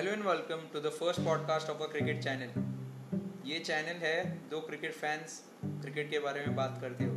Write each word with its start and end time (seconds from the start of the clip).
Hello 0.00 0.12
and 0.12 0.22
welcome 0.24 0.60
to 0.72 0.80
the 0.80 0.90
first 0.90 1.20
podcast 1.20 1.70
of 1.70 1.82
a 1.82 1.86
cricket 1.86 2.22
channel 2.22 3.48
ये 3.48 3.58
channel 3.58 3.98
है 4.02 4.12
दो 4.50 4.60
cricket 4.60 4.92
fans 4.92 5.32
cricket 5.64 6.10
के 6.10 6.18
बारे 6.18 6.46
में 6.46 6.56
बात 6.56 6.78
करते 6.80 7.04
हो। 7.04 7.12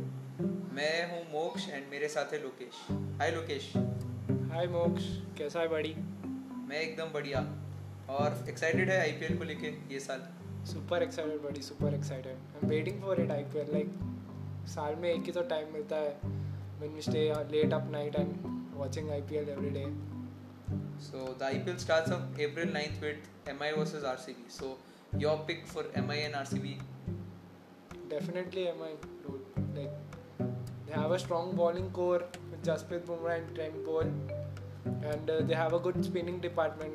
मैं 0.74 1.12
हूँ 1.12 1.22
मोक्ष 1.32 1.68
एंड 1.68 1.86
मेरे 1.90 2.08
साथ 2.08 2.32
है 2.32 2.42
लोकेश। 2.42 2.82
हाय 3.20 3.30
लोकेश। 3.30 3.72
हाय 4.52 4.66
मोक्ष 4.66 5.04
कैसा 5.38 5.60
है 5.60 5.68
बड़ी? 5.68 5.94
मैं 6.68 6.80
एकदम 6.80 7.12
बढ़िया। 7.12 7.40
और 8.10 8.44
एक्साइटेड 8.48 8.90
है 8.90 9.00
आईपीएल 9.00 9.38
को 9.38 9.44
लेके 9.44 9.94
ये 9.94 10.00
साल। 10.00 10.28
सुपर 10.66 11.02
एक्साइटेड 11.02 11.42
बड़ी 11.42 11.62
super 11.62 11.94
excited 11.94 12.32
I 12.32 12.60
am 12.62 12.68
waiting 12.68 13.02
for 13.02 13.20
it 13.20 13.30
IPL 13.30 13.72
like 13.72 14.66
साल 14.68 14.96
में 14.96 15.12
एक 15.12 15.22
ही 15.22 15.32
तो 15.32 15.42
टाइम 15.42 15.72
मिलता 15.72 15.96
है। 15.96 16.18
When 16.78 16.92
we 16.92 17.02
stay 17.02 17.32
late 17.52 17.72
up 17.72 17.88
night 17.90 18.16
and 18.16 18.36
watching 18.74 19.10
IPL 19.10 19.48
every 19.48 19.70
day 19.70 20.13
So 20.98 21.34
the 21.38 21.44
IPL 21.44 21.78
starts 21.78 22.10
on 22.10 22.28
April 22.38 22.66
9th 22.66 23.00
with 23.00 23.16
MI 23.46 23.72
versus 23.76 24.04
RCB. 24.04 24.36
So 24.48 24.78
your 25.18 25.38
pick 25.46 25.66
for 25.66 25.84
MI 25.96 26.22
and 26.22 26.34
RCB? 26.34 26.78
Definitely 28.08 28.64
MI 28.64 28.92
dude. 29.22 29.40
Like 29.74 29.92
they 30.86 30.92
have 30.92 31.10
a 31.10 31.18
strong 31.18 31.54
bowling 31.56 31.90
core 31.90 32.22
with 32.50 32.62
Jasprit 32.64 33.06
Bumrah 33.06 33.38
and 33.38 33.54
Trent 33.54 33.84
Boult 33.84 34.12
and 35.02 35.30
uh, 35.30 35.40
they 35.42 35.54
have 35.54 35.72
a 35.72 35.78
good 35.78 36.04
spinning 36.04 36.40
department. 36.40 36.92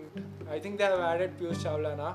I 0.49 0.59
think 0.59 0.77
they 0.77 0.83
have 0.83 0.99
added 0.99 1.37
Piyush 1.37 1.63
Chawla 1.63 1.97
na. 1.97 2.13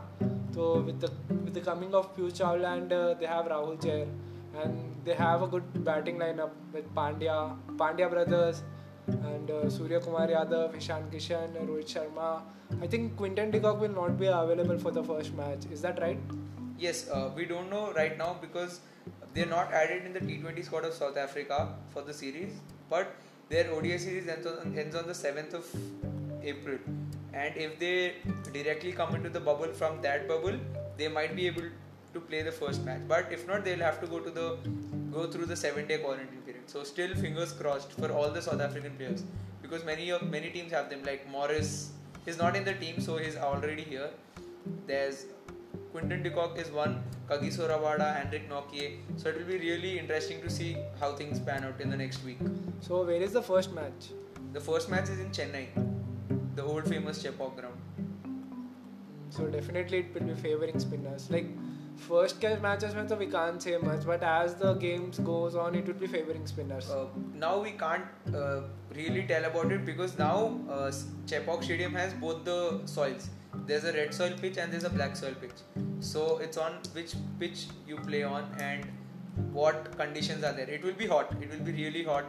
So 0.52 0.80
with 0.80 1.00
the 1.00 1.10
with 1.44 1.54
the 1.54 1.60
coming 1.60 1.94
of 1.94 2.16
Piyush 2.16 2.38
Chawla 2.42 2.76
and 2.78 2.92
uh, 2.92 3.14
they 3.14 3.26
have 3.26 3.46
Rahul 3.46 3.80
Jair 3.80 4.06
and 4.62 4.94
they 5.04 5.14
have 5.14 5.42
a 5.42 5.46
good 5.46 5.84
batting 5.84 6.18
lineup 6.18 6.50
with 6.72 6.92
Pandya, 6.94 7.56
Pandya 7.76 8.08
brothers 8.10 8.62
and 9.06 9.50
uh, 9.50 9.68
Surya 9.68 10.00
Kumar 10.00 10.28
Yadav, 10.28 10.76
Ishan 10.76 11.10
Kishan, 11.12 11.54
Rohit 11.66 11.86
Sharma. 11.86 12.42
I 12.82 12.86
think 12.86 13.16
Quinton 13.16 13.50
de 13.50 13.60
Kock 13.60 13.80
will 13.80 13.88
not 13.90 14.18
be 14.18 14.26
available 14.26 14.78
for 14.78 14.90
the 14.90 15.02
first 15.02 15.34
match. 15.34 15.66
Is 15.70 15.82
that 15.82 16.00
right? 16.00 16.18
Yes, 16.78 17.08
uh, 17.08 17.30
we 17.36 17.44
don't 17.44 17.70
know 17.70 17.92
right 17.92 18.16
now 18.16 18.36
because 18.40 18.80
they're 19.34 19.46
not 19.46 19.72
added 19.72 20.04
in 20.06 20.12
the 20.12 20.20
T20 20.20 20.64
squad 20.64 20.84
of 20.84 20.94
South 20.94 21.16
Africa 21.16 21.74
for 21.90 22.02
the 22.02 22.14
series, 22.14 22.52
but 22.88 23.14
their 23.48 23.70
ODI 23.70 23.98
series 23.98 24.28
ends 24.28 24.46
on, 24.46 24.78
ends 24.78 24.96
on 24.96 25.06
the 25.06 25.12
7th 25.12 25.54
of 25.54 25.66
April. 26.42 26.78
And 27.32 27.56
if 27.56 27.78
they 27.78 28.14
directly 28.52 28.92
come 28.92 29.14
into 29.14 29.28
the 29.28 29.40
bubble 29.40 29.72
from 29.72 30.00
that 30.02 30.28
bubble, 30.28 30.58
they 30.96 31.08
might 31.08 31.34
be 31.34 31.46
able 31.46 31.64
to 32.12 32.20
play 32.20 32.42
the 32.42 32.52
first 32.52 32.84
match. 32.84 33.00
But 33.08 33.32
if 33.32 33.46
not, 33.46 33.64
they'll 33.64 33.80
have 33.80 34.00
to 34.00 34.06
go 34.06 34.20
to 34.20 34.30
the 34.30 34.56
go 35.12 35.26
through 35.26 35.46
the 35.46 35.56
seven 35.56 35.86
day 35.86 35.98
quarantine. 35.98 36.43
So 36.66 36.82
still 36.84 37.14
fingers 37.14 37.52
crossed 37.52 37.92
for 37.92 38.10
all 38.12 38.30
the 38.30 38.42
South 38.42 38.60
African 38.60 38.96
players 38.96 39.22
because 39.62 39.84
many 39.84 40.10
of 40.10 40.22
many 40.30 40.50
teams 40.50 40.72
have 40.72 40.90
them. 40.90 41.02
Like 41.04 41.28
Morris 41.30 41.92
is 42.26 42.38
not 42.38 42.56
in 42.56 42.64
the 42.64 42.74
team, 42.74 43.00
so 43.00 43.16
he's 43.16 43.36
already 43.36 43.82
here. 43.82 44.10
There's 44.86 45.26
Quinton 45.92 46.22
de 46.22 46.30
Kock 46.30 46.58
is 46.58 46.70
one, 46.70 47.02
Kagiso 47.28 47.68
Rabada, 47.68 48.06
Anrich 48.20 48.48
Nortje. 48.48 48.98
So 49.16 49.28
it 49.28 49.38
will 49.38 49.46
be 49.46 49.58
really 49.58 49.98
interesting 49.98 50.40
to 50.42 50.50
see 50.50 50.76
how 51.00 51.12
things 51.12 51.38
pan 51.38 51.64
out 51.64 51.80
in 51.80 51.90
the 51.90 51.96
next 51.96 52.24
week. 52.24 52.38
So 52.80 53.04
where 53.04 53.22
is 53.22 53.32
the 53.32 53.42
first 53.42 53.72
match? 53.72 54.10
The 54.52 54.60
first 54.60 54.90
match 54.90 55.08
is 55.08 55.20
in 55.20 55.30
Chennai, 55.30 55.66
the 56.56 56.64
old 56.64 56.88
famous 56.88 57.22
Chepauk 57.22 57.56
ground. 57.56 57.78
So 59.30 59.46
definitely 59.46 59.98
it 59.98 60.14
will 60.14 60.34
be 60.34 60.34
favoring 60.34 60.78
spinners. 60.78 61.30
Like 61.30 61.46
first 61.96 62.40
catch 62.40 62.60
matches 62.60 62.94
mein, 62.94 63.18
we 63.18 63.26
can't 63.26 63.62
say 63.62 63.76
much, 63.78 64.04
but 64.04 64.22
as 64.22 64.54
the 64.54 64.74
games 64.74 65.18
goes 65.18 65.54
on, 65.54 65.74
it 65.74 65.86
would 65.86 66.00
be 66.00 66.06
favoring 66.06 66.46
spinners. 66.46 66.90
Uh, 66.90 67.06
now 67.34 67.60
we 67.60 67.72
can't 67.72 68.04
uh, 68.34 68.60
really 68.94 69.22
tell 69.22 69.44
about 69.44 69.72
it 69.72 69.84
because 69.84 70.18
now 70.18 70.58
uh, 70.68 70.90
Chepauk 71.26 71.64
Stadium 71.64 71.94
has 71.94 72.12
both 72.14 72.44
the 72.44 72.80
soils. 72.84 73.30
There's 73.66 73.84
a 73.84 73.92
red 73.92 74.12
soil 74.12 74.32
pitch 74.40 74.56
and 74.58 74.72
there's 74.72 74.84
a 74.84 74.90
black 74.90 75.16
soil 75.16 75.34
pitch. 75.40 75.58
So 76.00 76.38
it's 76.38 76.56
on 76.56 76.72
which 76.92 77.14
pitch 77.38 77.66
you 77.86 77.96
play 77.96 78.22
on 78.22 78.54
and 78.58 78.86
what 79.52 79.96
conditions 79.96 80.44
are 80.44 80.52
there. 80.52 80.68
It 80.68 80.84
will 80.84 80.92
be 80.92 81.06
hot. 81.06 81.34
It 81.40 81.50
will 81.50 81.64
be 81.64 81.72
really 81.72 82.04
hot. 82.04 82.24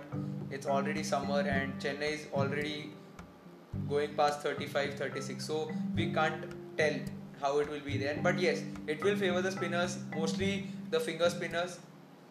It's 0.52 0.68
already 0.68 1.04
summer 1.04 1.40
and 1.40 1.78
Chennai 1.80 2.14
is 2.14 2.28
already 2.34 2.92
going 3.90 4.16
past 4.16 4.42
35 4.42 4.96
36 4.96 5.46
so 5.46 5.70
we 5.96 6.12
can't 6.14 6.46
tell 6.78 6.94
how 7.45 7.59
it 7.59 7.71
will 7.71 7.87
be 7.93 7.97
there 7.97 8.19
but 8.23 8.39
yes 8.39 8.63
it 8.87 9.03
will 9.05 9.17
favor 9.17 9.41
the 9.43 9.51
spinners 9.51 9.99
mostly 10.15 10.69
the 10.91 11.01
finger 11.01 11.31
spinners 11.31 11.79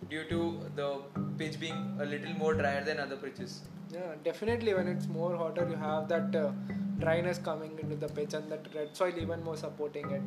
due 0.10 0.24
to 0.30 0.60
the 0.76 0.90
pitch 1.38 1.60
being 1.60 1.80
a 2.00 2.06
little 2.06 2.34
more 2.34 2.54
drier 2.54 2.84
than 2.84 3.00
other 3.00 3.18
pitches 3.18 3.62
yeah, 3.92 4.14
definitely 4.24 4.74
when 4.76 4.88
it's 4.88 5.08
more 5.08 5.36
hotter, 5.36 5.68
you 5.68 5.76
have 5.76 6.08
that 6.10 6.36
uh, 6.36 6.52
dryness 7.00 7.40
coming 7.40 7.78
into 7.80 7.96
the 7.96 8.08
pitch 8.08 8.36
and 8.36 8.50
that 8.52 8.68
red 8.76 8.96
soil 8.96 9.14
even 9.18 9.44
more 9.44 9.58
supporting 9.58 10.12
it. 10.12 10.22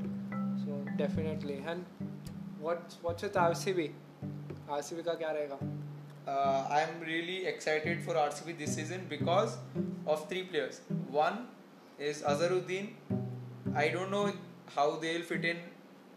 So 0.65 0.85
definitely. 0.97 1.63
And 1.65 1.85
what's 2.59 2.99
what's 3.03 3.23
with 3.23 3.35
RCB? 3.35 3.93
RCB 4.69 5.05
का 5.05 5.15
क्या 5.15 5.31
रहेगा? 5.37 5.59
uh, 6.27 6.67
I'm 6.71 7.01
really 7.07 7.47
excited 7.47 8.03
for 8.03 8.15
RCB 8.15 8.59
this 8.59 8.75
season 8.75 9.07
because 9.09 9.57
of 10.07 10.29
three 10.29 10.43
players. 10.43 10.81
One 11.09 11.47
is 11.99 12.23
Azharuddin. 12.23 12.91
I 13.77 13.89
don't 13.89 14.11
know 14.11 14.33
how 14.75 14.97
they'll 14.97 15.23
fit 15.23 15.45
in 15.45 15.59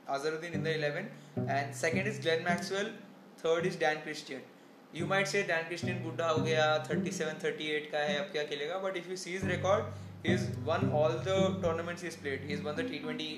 Azharuddin 0.10 0.54
in 0.54 0.64
the 0.64 0.76
11. 0.76 1.08
And 1.48 1.76
second 1.76 2.08
is 2.08 2.20
Glenn 2.20 2.44
Maxwell. 2.44 2.90
Third 3.38 3.66
is 3.66 3.76
Dan 3.76 4.02
Christian. 4.02 4.42
You 4.94 5.06
might 5.06 5.28
say 5.28 5.46
Dan 5.46 5.66
Christian 5.68 6.02
बुढ़ा 6.04 6.30
हो 6.30 6.44
गया 6.44 6.66
37 6.88 7.40
38 7.46 7.92
का 7.92 8.04
है 8.10 8.18
अब 8.18 8.32
क्या 8.32 8.44
खेलेगा 8.52 8.82
but 8.84 9.00
if 9.02 9.10
you 9.14 9.18
see 9.24 9.34
his 9.38 9.48
record 9.54 9.86
he's 10.28 10.46
won 10.70 10.92
all 11.00 11.18
the 11.30 11.40
tournaments 11.66 12.06
he's 12.08 12.16
played 12.26 12.46
he's 12.52 12.62
won 12.68 12.78
the 12.82 12.86
T20 12.92 13.32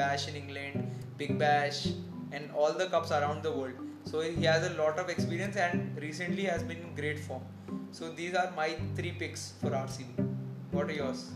Bash 0.00 0.26
in 0.32 0.40
England 0.42 1.04
Big 1.16 1.38
Bash 1.44 1.86
and 2.32 2.50
all 2.56 2.72
the 2.82 2.88
cups 2.96 3.12
around 3.20 3.44
the 3.44 3.52
world 3.60 3.84
so 4.10 4.20
he 4.20 4.44
has 4.44 4.66
a 4.66 4.74
lot 4.74 4.98
of 4.98 5.10
experience 5.10 5.56
and 5.56 6.00
recently 6.00 6.44
has 6.44 6.62
been 6.62 6.78
in 6.78 6.94
great 6.94 7.18
form. 7.18 7.42
So 7.92 8.10
these 8.10 8.34
are 8.34 8.50
my 8.56 8.76
three 8.96 9.12
picks 9.12 9.52
for 9.60 9.70
RCB. 9.70 10.26
What 10.70 10.88
are 10.88 10.92
yours? 10.92 11.30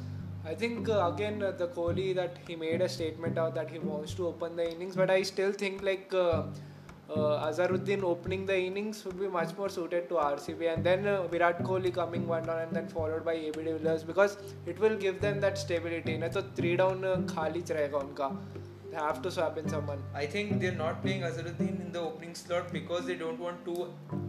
I 0.50 0.56
think 0.56 0.88
uh, 0.88 1.12
again 1.14 1.44
uh, 1.44 1.52
the 1.52 1.68
Kohli 1.68 2.16
that 2.16 2.38
he 2.48 2.56
made 2.56 2.82
a 2.82 2.88
statement 2.88 3.38
out 3.38 3.54
that 3.56 3.70
he 3.70 3.80
wants 3.80 4.14
to 4.14 4.28
open 4.28 4.56
the 4.56 4.70
innings, 4.72 4.96
but 4.96 5.10
I 5.10 5.22
still 5.24 5.52
think 5.52 5.84
like 5.84 6.14
uh, 6.14 6.44
uh 7.16 7.48
Azharuddin 7.48 8.04
opening 8.12 8.46
the 8.46 8.58
innings 8.68 9.04
would 9.06 9.20
be 9.20 9.28
much 9.36 9.52
more 9.58 9.68
suited 9.68 10.08
to 10.10 10.16
RCB, 10.16 10.74
and 10.74 10.86
then 10.90 11.06
uh, 11.06 11.28
Virat 11.34 11.62
Kohli 11.64 11.94
coming 12.00 12.28
one 12.28 12.46
down 12.46 12.62
and 12.62 12.72
then 12.80 12.88
followed 12.88 13.26
by 13.26 13.34
AB 13.34 13.62
de 13.68 13.78
Villiers 13.78 14.06
because 14.06 14.38
it 14.66 14.80
will 14.80 14.98
give 15.06 15.20
them 15.28 15.42
that 15.42 15.58
stability. 15.66 16.18
ना 16.24 16.28
तो 16.38 16.44
three 16.56 16.76
down 16.84 17.06
uh, 17.12 17.18
khali 17.36 17.64
रहेगा 17.80 18.32
They 18.90 19.00
have 19.04 19.22
to 19.24 19.30
swap 19.30 19.58
in 19.58 19.68
someone. 19.70 20.04
I 20.16 20.26
think 20.26 20.62
they're 20.62 20.82
not 20.82 21.02
playing 21.06 21.24
Azharuddin 21.30 21.82
in 21.86 21.92
the 21.92 22.00
opening 22.00 22.36
slot 22.36 22.72
because 22.72 23.06
they 23.06 23.16
don't 23.24 23.48
want 23.48 23.66
two 23.66 23.80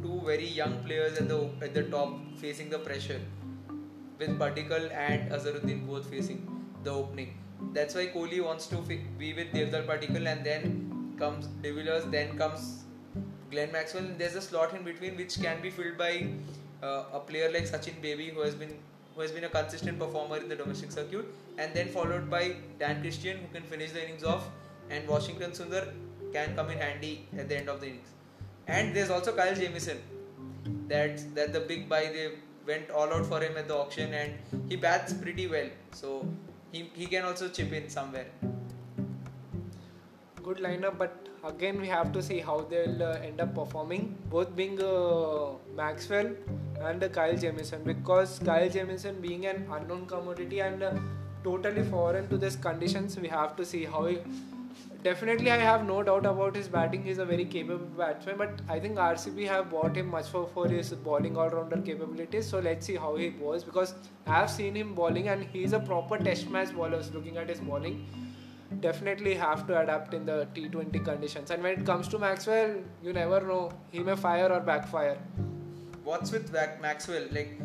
two 0.04 0.20
very 0.30 0.48
young 0.62 0.80
players 0.86 1.20
at 1.24 1.28
the 1.34 1.42
at 1.66 1.74
the 1.80 1.84
top 1.98 2.16
facing 2.40 2.74
the 2.74 2.80
pressure 2.88 3.20
with 4.18 4.38
Padikkal 4.38 4.90
and 4.92 5.30
Azharuddin 5.30 5.86
both 5.86 6.06
facing 6.10 6.46
the 6.84 6.90
opening. 6.90 7.36
That's 7.72 7.94
why 7.94 8.06
Kohli 8.06 8.42
wants 8.44 8.66
to 8.68 8.76
be 8.76 9.32
with 9.34 9.52
Devdutt 9.52 9.86
Padikkal 9.86 10.26
and 10.32 10.44
then 10.44 11.14
comes 11.18 11.46
De 11.62 11.72
Villiers, 11.72 12.04
then 12.10 12.36
comes 12.38 12.84
Glenn 13.50 13.72
Maxwell. 13.72 14.04
And 14.04 14.18
there's 14.18 14.36
a 14.36 14.40
slot 14.42 14.74
in 14.74 14.84
between 14.84 15.16
which 15.16 15.40
can 15.40 15.60
be 15.60 15.70
filled 15.70 15.98
by 15.98 16.28
uh, 16.82 17.04
a 17.12 17.20
player 17.20 17.50
like 17.52 17.64
Sachin 17.64 18.00
Baby 18.00 18.30
who 18.30 18.40
has 18.40 18.54
been 18.54 18.78
who 19.14 19.22
has 19.22 19.32
been 19.32 19.44
a 19.44 19.48
consistent 19.48 19.98
performer 19.98 20.36
in 20.36 20.48
the 20.48 20.54
domestic 20.54 20.92
circuit, 20.92 21.26
and 21.58 21.74
then 21.74 21.88
followed 21.88 22.30
by 22.30 22.54
Dan 22.78 23.00
Christian 23.00 23.38
who 23.38 23.48
can 23.52 23.64
finish 23.64 23.90
the 23.90 24.04
innings 24.04 24.22
off, 24.22 24.48
and 24.90 25.08
Washington 25.08 25.50
Sundar 25.50 25.92
can 26.32 26.54
come 26.54 26.70
in 26.70 26.78
handy 26.78 27.26
at 27.36 27.48
the 27.48 27.56
end 27.56 27.68
of 27.68 27.80
the 27.80 27.88
innings. 27.88 28.10
And 28.68 28.94
there's 28.94 29.10
also 29.10 29.34
Kyle 29.34 29.56
Jamieson. 29.56 29.98
That's 30.86 31.24
that 31.34 31.52
the 31.52 31.60
big 31.60 31.88
buy 31.88 32.02
they 32.12 32.30
went 32.70 32.90
all 32.90 33.12
out 33.16 33.26
for 33.32 33.40
him 33.40 33.56
at 33.62 33.68
the 33.68 33.76
auction, 33.76 34.14
and 34.14 34.62
he 34.68 34.76
bats 34.76 35.12
pretty 35.24 35.46
well. 35.54 35.70
So 36.00 36.12
he 36.72 36.90
he 37.00 37.06
can 37.14 37.24
also 37.30 37.48
chip 37.58 37.72
in 37.80 37.88
somewhere. 37.96 38.26
Good 40.48 40.58
lineup, 40.66 40.98
but 40.98 41.28
again 41.52 41.80
we 41.84 41.88
have 41.88 42.12
to 42.16 42.22
see 42.28 42.38
how 42.48 42.56
they'll 42.70 43.02
uh, 43.08 43.28
end 43.28 43.40
up 43.46 43.54
performing. 43.54 44.04
Both 44.34 44.54
being 44.60 44.82
uh, 44.82 45.52
Maxwell 45.80 46.30
and 46.90 47.04
uh, 47.04 47.08
Kyle 47.16 47.36
Jamieson, 47.46 47.82
because 47.92 48.38
Kyle 48.50 48.68
Jamieson 48.76 49.20
being 49.28 49.46
an 49.54 49.66
unknown 49.78 50.06
commodity 50.06 50.60
and 50.68 50.82
uh, 50.82 50.92
totally 51.44 51.84
foreign 51.94 52.28
to 52.28 52.38
these 52.46 52.56
conditions, 52.68 53.18
we 53.26 53.28
have 53.28 53.56
to 53.56 53.64
see 53.74 53.84
how 53.96 54.06
he. 54.06 54.18
Definitely, 55.02 55.52
I 55.52 55.58
have 55.58 55.86
no 55.86 56.02
doubt 56.02 56.26
about 56.26 56.56
his 56.56 56.66
batting. 56.66 57.04
He's 57.04 57.18
a 57.18 57.24
very 57.24 57.44
capable 57.44 57.86
batsman, 57.96 58.36
but 58.36 58.60
I 58.68 58.80
think 58.80 58.96
RCB 58.96 59.46
have 59.46 59.70
bought 59.70 59.96
him 59.96 60.08
much 60.08 60.26
for, 60.26 60.48
for 60.48 60.66
his 60.66 60.92
bowling 60.92 61.36
all-rounder 61.36 61.82
capabilities. 61.82 62.48
So 62.48 62.58
let's 62.58 62.84
see 62.84 62.96
how 62.96 63.14
he 63.14 63.30
bowls 63.30 63.62
because 63.62 63.94
I 64.26 64.40
have 64.40 64.50
seen 64.50 64.74
him 64.74 64.94
bowling 64.94 65.28
and 65.28 65.44
he's 65.44 65.72
a 65.72 65.78
proper 65.78 66.18
Test 66.18 66.50
match 66.50 66.74
bowler. 66.74 67.00
Looking 67.14 67.36
at 67.36 67.48
his 67.48 67.60
bowling, 67.60 68.08
definitely 68.80 69.34
have 69.34 69.68
to 69.68 69.80
adapt 69.80 70.14
in 70.14 70.26
the 70.26 70.48
T20 70.52 71.04
conditions. 71.04 71.52
And 71.52 71.62
when 71.62 71.78
it 71.78 71.86
comes 71.86 72.08
to 72.08 72.18
Maxwell, 72.18 72.74
you 73.00 73.12
never 73.12 73.40
know. 73.40 73.70
He 73.92 74.00
may 74.00 74.16
fire 74.16 74.52
or 74.52 74.58
backfire. 74.58 75.18
What's 76.02 76.32
with 76.32 76.52
Maxwell? 76.82 77.24
Like, 77.30 77.60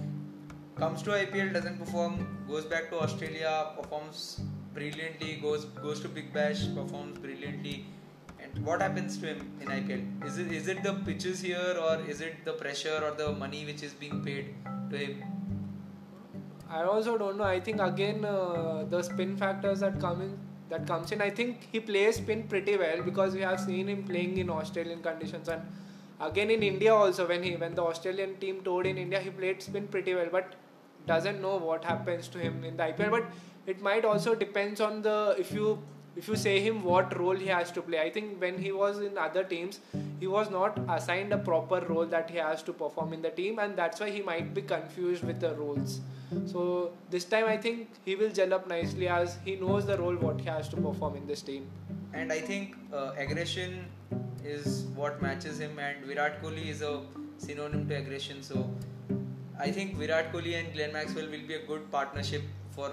comes 0.76 1.02
to 1.02 1.10
IPL, 1.12 1.52
doesn't 1.54 1.80
perform, 1.80 2.46
goes 2.48 2.66
back 2.66 2.92
to 2.92 3.00
Australia, 3.00 3.72
performs 3.76 4.40
brilliantly, 4.74 5.36
goes 5.42 5.66
goes 5.86 6.00
to 6.02 6.10
Big 6.10 6.34
Bash, 6.34 6.64
performs 6.76 7.20
brilliantly. 7.20 7.86
And 8.40 8.66
what 8.66 8.82
happens 8.82 9.18
to 9.20 9.28
him 9.28 9.52
in 9.62 9.68
IPL? 9.68 10.26
Is 10.30 10.38
it 10.38 10.52
is 10.52 10.68
it 10.68 10.84
the 10.84 10.94
pitches 11.10 11.42
here, 11.42 11.76
or 11.88 12.00
is 12.16 12.22
it 12.22 12.46
the 12.46 12.54
pressure 12.54 12.98
or 13.04 13.12
the 13.12 13.32
money 13.44 13.66
which 13.66 13.84
is 13.84 13.94
being 13.94 14.24
paid 14.24 14.54
to 14.90 14.98
him? 14.98 15.24
I 16.70 16.84
also 16.84 17.18
don't 17.18 17.38
know. 17.38 17.44
I 17.44 17.60
think 17.60 17.82
again 17.82 18.26
uh, 18.26 18.86
the 18.90 19.04
spin 19.04 19.38
factors 19.38 19.80
that 19.82 20.00
come 20.00 20.22
in 20.22 20.38
that 20.70 20.88
comes 20.88 21.12
in. 21.12 21.22
I 21.22 21.30
think 21.30 21.68
he 21.72 21.80
plays 21.80 22.18
spin 22.18 22.44
pretty 22.48 22.78
well 22.78 23.02
because 23.04 23.34
we 23.36 23.42
have 23.42 23.60
seen 23.60 23.88
him 23.88 24.04
playing 24.04 24.38
in 24.38 24.50
Australian 24.50 25.02
conditions 25.02 25.50
and 25.50 25.62
again 26.20 26.50
in 26.50 26.64
India 26.64 26.94
also 26.94 27.28
when 27.28 27.44
he 27.44 27.56
when 27.64 27.76
the 27.76 27.84
Australian 27.84 28.36
team 28.44 28.62
toured 28.64 28.88
in 28.88 28.98
India 28.98 29.20
he 29.20 29.30
played 29.30 29.62
spin 29.62 29.88
pretty 29.88 30.16
well 30.16 30.30
but 30.32 30.56
doesn't 31.06 31.42
know 31.42 31.58
what 31.58 31.84
happens 31.84 32.28
to 32.36 32.40
him 32.40 32.64
in 32.64 32.78
the 32.78 32.84
IPL 32.84 33.12
but 33.12 33.26
it 33.66 33.82
might 33.82 34.06
also 34.06 34.36
depends 34.36 34.82
on 34.82 35.02
the 35.02 35.36
if 35.38 35.52
you 35.52 35.80
if 36.16 36.28
you 36.28 36.36
say 36.36 36.60
him 36.60 36.84
what 36.84 37.18
role 37.18 37.36
he 37.36 37.48
has 37.48 37.72
to 37.72 37.82
play. 37.82 38.00
I 38.00 38.10
think 38.10 38.40
when 38.40 38.58
he 38.62 38.72
was 38.72 39.00
in 39.00 39.18
other 39.18 39.44
teams 39.44 39.80
he 40.20 40.28
was 40.28 40.50
not 40.50 40.80
assigned 40.88 41.34
a 41.34 41.38
proper 41.38 41.80
role 41.88 42.06
that 42.06 42.30
he 42.30 42.38
has 42.38 42.62
to 42.64 42.74
perform 42.74 43.14
in 43.14 43.22
the 43.22 43.32
team 43.32 43.60
and 43.60 43.76
that's 43.76 44.00
why 44.00 44.10
he 44.12 44.22
might 44.22 44.54
be 44.54 44.62
confused 44.62 45.24
with 45.24 45.40
the 45.40 45.56
roles. 45.56 46.02
So 46.46 46.92
this 47.10 47.26
time 47.26 47.46
i 47.46 47.58
think 47.58 47.90
he 48.06 48.16
will 48.16 48.30
gel 48.30 48.54
up 48.54 48.68
nicely 48.68 49.08
as 49.08 49.38
he 49.46 49.56
knows 49.56 49.86
the 49.86 49.98
role 49.98 50.16
what 50.16 50.40
he 50.42 50.48
has 50.48 50.70
to 50.70 50.76
perform 50.76 51.16
in 51.16 51.26
this 51.26 51.42
team. 51.42 51.68
And 52.14 52.32
i 52.32 52.40
think 52.40 52.76
uh, 52.94 53.12
aggression 53.18 53.86
is 54.46 54.86
what 54.96 55.22
matches 55.22 55.60
him 55.60 55.80
and 55.80 56.06
virat 56.06 56.42
kohli 56.44 56.68
is 56.68 56.82
a 56.82 57.02
synonym 57.38 57.88
to 57.88 57.96
aggression. 57.96 58.44
So 58.44 58.70
i 59.60 59.72
think 59.72 59.96
virat 59.96 60.32
kohli 60.32 60.60
and 60.60 60.74
glenn 60.74 60.94
maxwell 60.94 61.30
will 61.36 61.48
be 61.48 61.56
a 61.56 61.66
good 61.66 61.92
partnership 61.92 62.44
for 62.72 62.92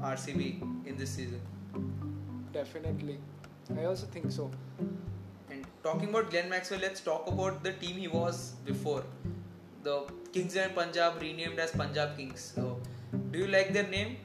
rcb 0.00 0.50
in 0.86 0.96
this 0.96 1.10
season 1.10 1.40
Definitely. 2.52 3.18
I 3.76 3.84
also 3.84 4.06
think 4.06 4.32
so. 4.32 4.50
And 5.50 5.66
talking 5.82 6.08
about 6.08 6.30
Glenn 6.30 6.48
Maxwell, 6.48 6.80
let's 6.80 7.00
talk 7.00 7.28
about 7.28 7.62
the 7.62 7.72
team 7.74 7.96
he 7.96 8.08
was 8.08 8.54
before. 8.64 9.04
The 9.82 10.04
Kings 10.32 10.56
and 10.56 10.74
Punjab 10.74 11.20
renamed 11.20 11.58
as 11.58 11.70
Punjab 11.72 12.16
Kings. 12.16 12.52
So, 12.54 12.80
do 13.30 13.38
you 13.38 13.46
like 13.48 13.72
their 13.72 13.88
name? 13.88 14.16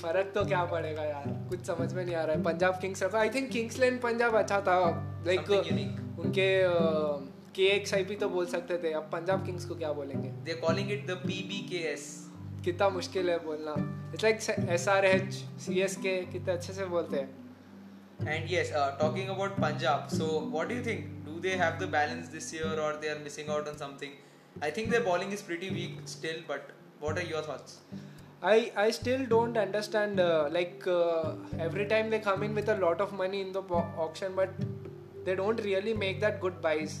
फ़र्क 0.00 0.30
तो 0.34 0.44
क्या 0.44 0.64
पड़ेगा 0.64 1.02
यार 1.04 1.24
कुछ 1.48 1.64
समझ 1.66 1.92
में 1.92 2.04
नहीं 2.04 2.14
आ 2.14 2.22
रहा 2.24 2.36
है 2.36 2.42
पंजाब 2.42 2.78
किंग्स 2.80 3.02
रखा 3.02 3.18
I 3.20 3.30
think 3.30 3.50
Kings 3.52 3.78
eleven 3.78 4.00
Punjab 4.00 4.34
अच्छा 4.36 4.60
था 4.68 4.76
लाइक 5.26 5.50
उनके 5.50 6.48
के 7.54 7.66
एक्स 7.74 7.94
आई 7.94 8.04
पी 8.04 8.16
तो 8.16 8.28
बोल 8.28 8.46
सकते 8.46 8.78
थे 8.82 8.92
अब 9.00 9.08
पंजाब 9.12 9.44
किंग्स 9.46 9.64
को 9.68 9.74
क्या 9.76 9.92
बोलेंगे 9.92 10.28
they 10.44 10.54
calling 10.60 10.92
it 10.92 11.06
the 11.06 11.16
P 11.26 11.42
B 11.48 11.58
K 11.68 11.82
S 11.92 12.06
कितना 12.64 12.88
मुश्किल 12.88 13.30
है 13.30 13.38
बोलना। 13.44 13.74
It's 14.14 14.24
like 14.24 14.68
S 14.70 14.88
R 14.88 15.04
H 15.04 15.32
C 15.66 15.80
S 15.82 15.96
K 16.06 16.16
कितने 16.32 16.52
अच्छे 16.52 16.72
से 16.72 16.84
बोलते 16.86 17.16
हैं। 17.16 17.28
And 18.28 18.52
yes 18.52 18.72
talking 19.00 19.28
about 19.28 19.60
Punjab 19.60 20.08
so 20.14 20.26
what 20.52 20.68
do 20.68 20.82
think 20.86 21.06
do 21.26 21.38
they 21.40 21.54
have 21.62 21.78
the 21.80 21.88
balance 21.92 22.26
this 22.32 22.54
year 22.54 22.80
और 22.80 22.96
they 23.00 23.08
are 23.08 23.18
missing 23.24 23.50
out 23.50 23.68
on 23.68 23.76
something 23.78 24.62
I 24.64 24.70
think 24.76 24.90
their 24.90 25.02
bowling 25.04 25.32
is 25.32 25.44
pretty 25.46 25.68
weak 25.74 26.08
still 26.08 26.44
but 26.48 26.72
what 27.02 27.18
are 27.18 27.30
your 27.30 27.46
thoughts 27.48 27.78
I 28.44 28.70
I 28.78 28.92
still 28.92 29.24
don't 29.26 29.56
understand 29.58 30.20
like 30.52 30.84
every 31.60 31.84
time 31.84 32.10
they 32.10 32.18
come 32.26 32.44
in 32.44 32.54
with 32.54 32.70
a 32.70 32.76
lot 32.78 33.00
of 33.00 33.14
money 33.14 33.40
in 33.40 33.52
the 33.52 33.56
auction 34.06 34.34
but 34.34 34.60
they 35.24 35.34
don't 35.36 35.60
really 35.60 35.94
make 35.94 36.20
that 36.20 36.38
good 36.40 36.60
buys 36.62 37.00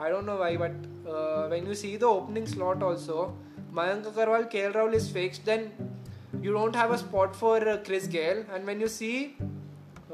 I 0.00 0.10
don't 0.10 0.24
know 0.24 0.36
why 0.38 0.56
but 0.56 0.86
when 1.50 1.66
you 1.68 1.74
see 1.74 1.96
the 1.96 2.04
opening 2.10 2.46
slot 2.46 2.82
also 2.82 3.26
Mayank 3.72 4.04
Agarwal, 4.04 4.50
KL 4.52 4.74
Rahul 4.74 4.92
is 4.92 5.10
fixed, 5.10 5.46
then 5.46 5.72
you 6.42 6.52
don't 6.52 6.76
have 6.76 6.90
a 6.90 6.98
spot 6.98 7.34
for 7.34 7.56
uh, 7.66 7.78
Chris 7.78 8.06
Gayle. 8.06 8.44
And 8.52 8.66
when 8.66 8.80
you 8.80 8.88
see 8.88 9.36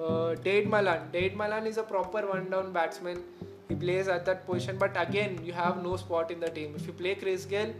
uh, 0.00 0.36
David 0.36 0.70
Malan, 0.70 1.10
David 1.12 1.36
Malan 1.36 1.66
is 1.66 1.76
a 1.76 1.82
proper 1.82 2.24
one 2.26 2.48
down 2.50 2.72
batsman. 2.72 3.20
He 3.68 3.74
plays 3.74 4.06
at 4.06 4.24
that 4.26 4.46
position, 4.46 4.78
but 4.78 4.96
again, 4.96 5.40
you 5.44 5.52
have 5.52 5.82
no 5.82 5.96
spot 5.96 6.30
in 6.30 6.38
the 6.38 6.48
team. 6.48 6.74
If 6.76 6.86
you 6.86 6.92
play 6.92 7.16
Chris 7.16 7.44
Gayle, 7.44 7.74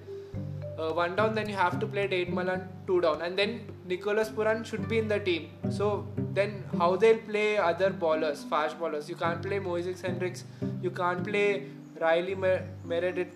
uh, 0.79 0.93
one 0.93 1.15
down, 1.15 1.35
then 1.37 1.49
you 1.49 1.55
have 1.55 1.79
to 1.79 1.87
play 1.87 2.09
David 2.09 2.35
Malan 2.35 2.69
two 2.87 3.01
down, 3.01 3.23
and 3.23 3.39
then 3.39 3.61
Nicholas 3.87 4.29
Pooran 4.29 4.65
should 4.67 4.89
be 4.89 4.99
in 4.99 5.09
the 5.09 5.19
team. 5.21 5.51
So 5.71 6.07
then, 6.35 6.63
how 6.77 6.97
they'll 6.97 7.19
play 7.19 7.57
other 7.57 7.91
bowlers, 7.91 8.45
fast 8.45 8.79
bowlers? 8.79 9.09
You 9.09 9.17
can't 9.17 9.43
play 9.43 9.61
Moises 9.61 10.03
Henriques, 10.03 10.43
you 10.83 10.91
can't 10.91 11.25
play 11.25 11.67
Riley 12.01 12.35
Mer- 12.35 12.67
Meredith 12.85 13.35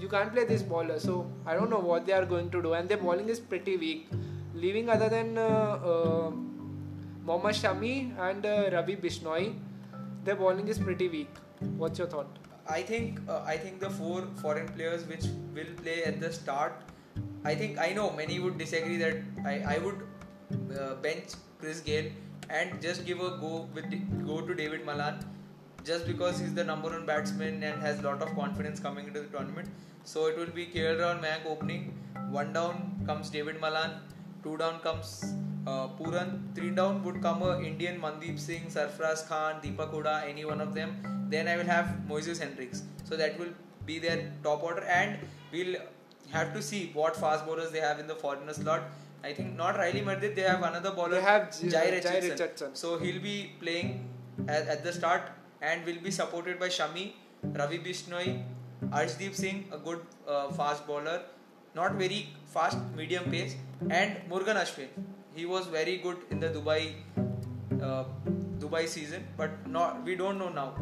you 0.00 0.08
can't 0.08 0.32
play 0.32 0.44
this 0.44 0.62
bowler. 0.62 0.98
So 0.98 1.30
I 1.44 1.54
don't 1.54 1.70
know 1.70 1.78
what 1.78 2.06
they 2.06 2.12
are 2.12 2.24
going 2.24 2.50
to 2.50 2.62
do. 2.62 2.74
And 2.74 2.88
their 2.88 2.98
bowling 2.98 3.28
is 3.28 3.40
pretty 3.40 3.76
weak. 3.76 4.08
Leaving 4.54 4.88
other 4.88 5.08
than 5.08 5.36
uh, 5.38 5.42
uh, 5.42 6.30
Mohammad 7.24 7.54
Shami 7.54 8.18
and 8.18 8.46
uh, 8.46 8.70
Ravi 8.72 8.96
Bishnoi, 8.96 9.54
their 10.24 10.36
bowling 10.36 10.68
is 10.68 10.78
pretty 10.78 11.08
weak. 11.08 11.28
What's 11.76 11.98
your 11.98 12.08
thought? 12.08 12.38
I 12.68 12.82
think 12.82 13.20
uh, 13.28 13.42
I 13.46 13.56
think 13.56 13.80
the 13.80 13.90
four 13.90 14.26
foreign 14.42 14.68
players 14.68 15.04
which 15.06 15.24
will 15.54 15.72
play 15.82 16.04
at 16.04 16.20
the 16.20 16.32
start. 16.32 16.72
I 17.44 17.54
think 17.54 17.78
I 17.78 17.92
know 17.92 18.10
many 18.12 18.38
would 18.40 18.58
disagree 18.58 18.96
that 18.96 19.18
I 19.44 19.58
I 19.74 19.78
would 19.78 20.02
uh, 20.80 20.94
bench 20.96 21.36
Chris 21.60 21.80
Gayle 21.80 22.10
and 22.48 22.80
just 22.82 23.06
give 23.06 23.20
a 23.20 23.30
go 23.44 23.68
with 23.74 23.94
go 24.26 24.40
to 24.40 24.54
David 24.54 24.84
Malan 24.84 25.24
just 25.86 26.06
because 26.06 26.38
he's 26.40 26.54
the 26.54 26.64
number 26.64 26.90
one 26.90 27.06
batsman 27.06 27.62
and 27.62 27.80
has 27.80 28.00
a 28.00 28.02
lot 28.02 28.20
of 28.20 28.34
confidence 28.34 28.80
coming 28.80 29.06
into 29.06 29.20
the 29.20 29.28
tournament. 29.28 29.68
So 30.04 30.26
it 30.26 30.36
will 30.36 30.54
be 30.60 30.66
KL 30.66 30.98
Rahul 31.00 31.20
Mayank 31.24 31.46
opening. 31.46 31.94
One 32.30 32.52
down 32.52 33.02
comes 33.06 33.30
David 33.30 33.60
Malan. 33.60 33.92
Two 34.42 34.56
down 34.56 34.80
comes 34.80 35.24
uh, 35.66 35.88
Pooran. 35.98 36.54
Three 36.54 36.70
down 36.70 37.02
would 37.04 37.22
come 37.22 37.42
Indian 37.64 38.00
Mandeep 38.00 38.38
Singh, 38.38 38.66
Sarfraz 38.76 39.26
Khan, 39.28 39.60
Deepak 39.62 39.92
Hooda, 39.92 40.28
any 40.28 40.44
one 40.44 40.60
of 40.60 40.74
them. 40.74 40.96
Then 41.28 41.48
I 41.48 41.56
will 41.56 41.70
have 41.76 41.96
Moises 42.08 42.40
Henriques. 42.44 42.82
So 43.04 43.16
that 43.16 43.38
will 43.38 43.54
be 43.84 43.98
their 43.98 44.32
top 44.42 44.62
order, 44.62 44.82
and 44.82 45.18
we'll 45.52 45.76
have 46.30 46.52
to 46.54 46.62
see 46.62 46.90
what 46.94 47.16
fast 47.16 47.46
bowlers 47.46 47.70
they 47.70 47.80
have 47.80 48.00
in 48.00 48.06
the 48.06 48.14
foreigner 48.14 48.52
slot. 48.52 48.82
I 49.24 49.32
think 49.32 49.56
not 49.56 49.76
Riley 49.76 50.02
Meredith, 50.02 50.36
they 50.36 50.42
have 50.42 50.62
another 50.62 50.90
bowler. 50.90 51.16
They 51.16 51.20
have 51.20 51.48
Jhye, 51.48 51.92
Richardson. 51.92 52.30
Richardson. 52.30 52.74
So 52.74 52.98
he'll 52.98 53.22
be 53.22 53.52
playing 53.60 54.08
at, 54.48 54.68
at 54.68 54.84
the 54.84 54.92
start 54.92 55.22
and 55.60 55.84
will 55.84 56.00
be 56.02 56.10
supported 56.10 56.58
by 56.58 56.68
Shami, 56.68 57.12
Ravi 57.42 57.78
Bishnoi, 57.78 58.42
Arshdeep 58.90 59.34
Singh, 59.34 59.64
a 59.72 59.78
good 59.78 60.00
uh, 60.28 60.48
fast 60.50 60.86
bowler, 60.86 61.22
not 61.74 61.94
very 61.94 62.28
fast, 62.46 62.78
medium 62.96 63.30
pace, 63.30 63.56
and 63.90 64.16
Murugan 64.30 64.56
Ashwin. 64.56 64.88
He 65.34 65.44
was 65.46 65.66
very 65.66 65.98
good 65.98 66.18
in 66.30 66.40
the 66.40 66.48
Dubai 66.48 66.94
uh, 67.82 68.04
Dubai 68.58 68.86
season, 68.88 69.26
but 69.36 69.66
not 69.68 70.04
we 70.04 70.16
don't 70.16 70.38
know 70.38 70.48
now. 70.48 70.74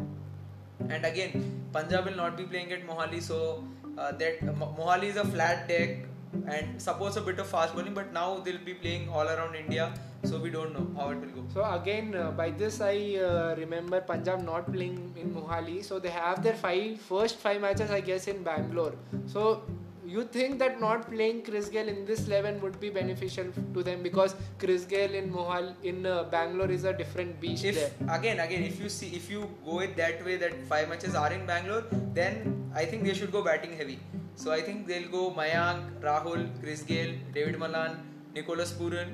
And 0.89 1.05
again, 1.05 1.65
Punjab 1.73 2.05
will 2.05 2.15
not 2.15 2.37
be 2.37 2.43
playing 2.43 2.71
at 2.71 2.87
Mohali, 2.87 3.21
so 3.21 3.63
uh, 3.97 4.11
that 4.13 4.41
Mohali 4.41 5.03
is 5.03 5.17
a 5.17 5.25
flat 5.25 5.67
deck 5.67 6.05
and 6.47 6.81
supports 6.81 7.17
a 7.17 7.21
bit 7.21 7.39
of 7.39 7.47
fast 7.47 7.75
bowling, 7.75 7.93
but 7.93 8.11
now 8.13 8.37
they'll 8.39 8.65
be 8.65 8.73
playing 8.73 9.09
all 9.09 9.27
around 9.27 9.55
India 9.55 9.93
so 10.23 10.37
we 10.39 10.49
don't 10.49 10.73
know 10.73 10.87
how 10.99 11.09
it 11.11 11.19
will 11.19 11.41
go. 11.41 11.45
So 11.53 11.63
again, 11.63 12.15
uh, 12.15 12.31
by 12.31 12.49
this 12.51 12.81
I 12.81 13.17
uh, 13.17 13.55
remember 13.57 14.01
Punjab 14.01 14.43
not 14.43 14.71
playing 14.71 15.13
in 15.15 15.33
Mohali, 15.33 15.83
so 15.83 15.99
they 15.99 16.09
have 16.09 16.43
their 16.43 16.53
five 16.53 16.99
first 16.99 17.37
five 17.37 17.61
matches 17.61 17.91
I 17.91 18.01
guess 18.01 18.27
in 18.27 18.43
Bangalore. 18.43 18.93
So 19.27 19.63
you 20.07 20.23
think 20.23 20.59
that 20.59 20.79
not 20.79 21.09
playing 21.09 21.41
Chris 21.43 21.67
Gayle 21.69 21.87
in 21.87 22.05
this 22.05 22.27
11 22.27 22.61
would 22.61 22.79
be 22.79 22.89
beneficial 22.89 23.45
to 23.73 23.83
them 23.83 24.03
because 24.03 24.35
Chris 24.59 24.85
Gayle 24.85 25.13
in 25.13 25.31
Mohal 25.31 25.73
in 25.83 26.05
uh, 26.05 26.23
Bangalore 26.25 26.69
is 26.71 26.83
a 26.83 26.93
different 26.93 27.39
beast 27.41 27.65
if, 27.65 27.75
there. 27.75 27.91
Again, 28.09 28.39
again, 28.39 28.63
if 28.63 28.79
you 28.79 28.89
see 28.89 29.07
if 29.15 29.29
you 29.29 29.49
go 29.65 29.79
it 29.79 29.95
that 29.97 30.23
way 30.23 30.37
that 30.37 30.63
five 30.65 30.89
matches 30.89 31.15
are 31.15 31.31
in 31.33 31.45
Bangalore, 31.45 31.83
then 32.13 32.69
I 32.75 32.85
think 32.85 33.03
they 33.03 33.13
should 33.13 33.31
go 33.31 33.43
batting 33.43 33.75
heavy. 33.75 33.99
So 34.35 34.51
I 34.51 34.61
think 34.61 34.87
they'll 34.87 35.09
go 35.09 35.31
Mayank, 35.31 36.01
Rahul, 36.01 36.49
Chris 36.61 36.81
Gayle, 36.83 37.15
David 37.33 37.57
Malan, 37.57 37.97
Nicholas 38.33 38.73
Pooran, 38.73 39.13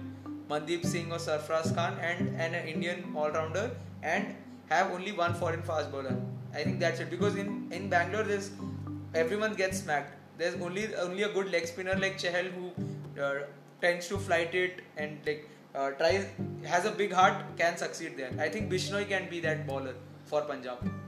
Mandeep 0.49 0.85
Singh 0.85 1.11
or 1.11 1.17
Sarfraz 1.17 1.73
Khan 1.75 1.97
and, 2.01 2.35
and 2.39 2.55
an 2.55 2.67
Indian 2.67 3.13
all-rounder 3.15 3.71
and 4.03 4.35
have 4.69 4.91
only 4.91 5.11
one 5.11 5.33
foreign 5.33 5.61
fast 5.61 5.91
bowler. 5.91 6.15
I 6.53 6.63
think 6.63 6.79
that's 6.79 6.99
it 6.99 7.09
because 7.09 7.35
in, 7.35 7.67
in 7.71 7.89
Bangalore 7.89 8.23
there's 8.23 8.51
everyone 9.13 9.53
gets 9.53 9.79
smacked. 9.81 10.15
There's 10.37 10.55
only 10.61 10.93
only 10.95 11.23
a 11.23 11.29
good 11.29 11.51
leg 11.51 11.67
spinner 11.67 11.95
like 11.95 12.17
Chahal 12.17 12.51
who 12.51 13.21
uh, 13.21 13.33
tends 13.81 14.07
to 14.09 14.17
flight 14.17 14.55
it 14.55 14.81
and 14.97 15.19
like 15.25 15.47
uh, 15.75 15.91
tries 15.91 16.25
has 16.63 16.85
a 16.85 16.91
big 16.91 17.13
heart 17.13 17.45
can 17.57 17.77
succeed 17.77 18.17
there. 18.17 18.31
I 18.39 18.49
think 18.49 18.71
Bishnoi 18.71 19.07
can 19.07 19.29
be 19.29 19.39
that 19.41 19.65
bowler 19.67 19.95
for 20.25 20.41
Punjab. 20.41 21.00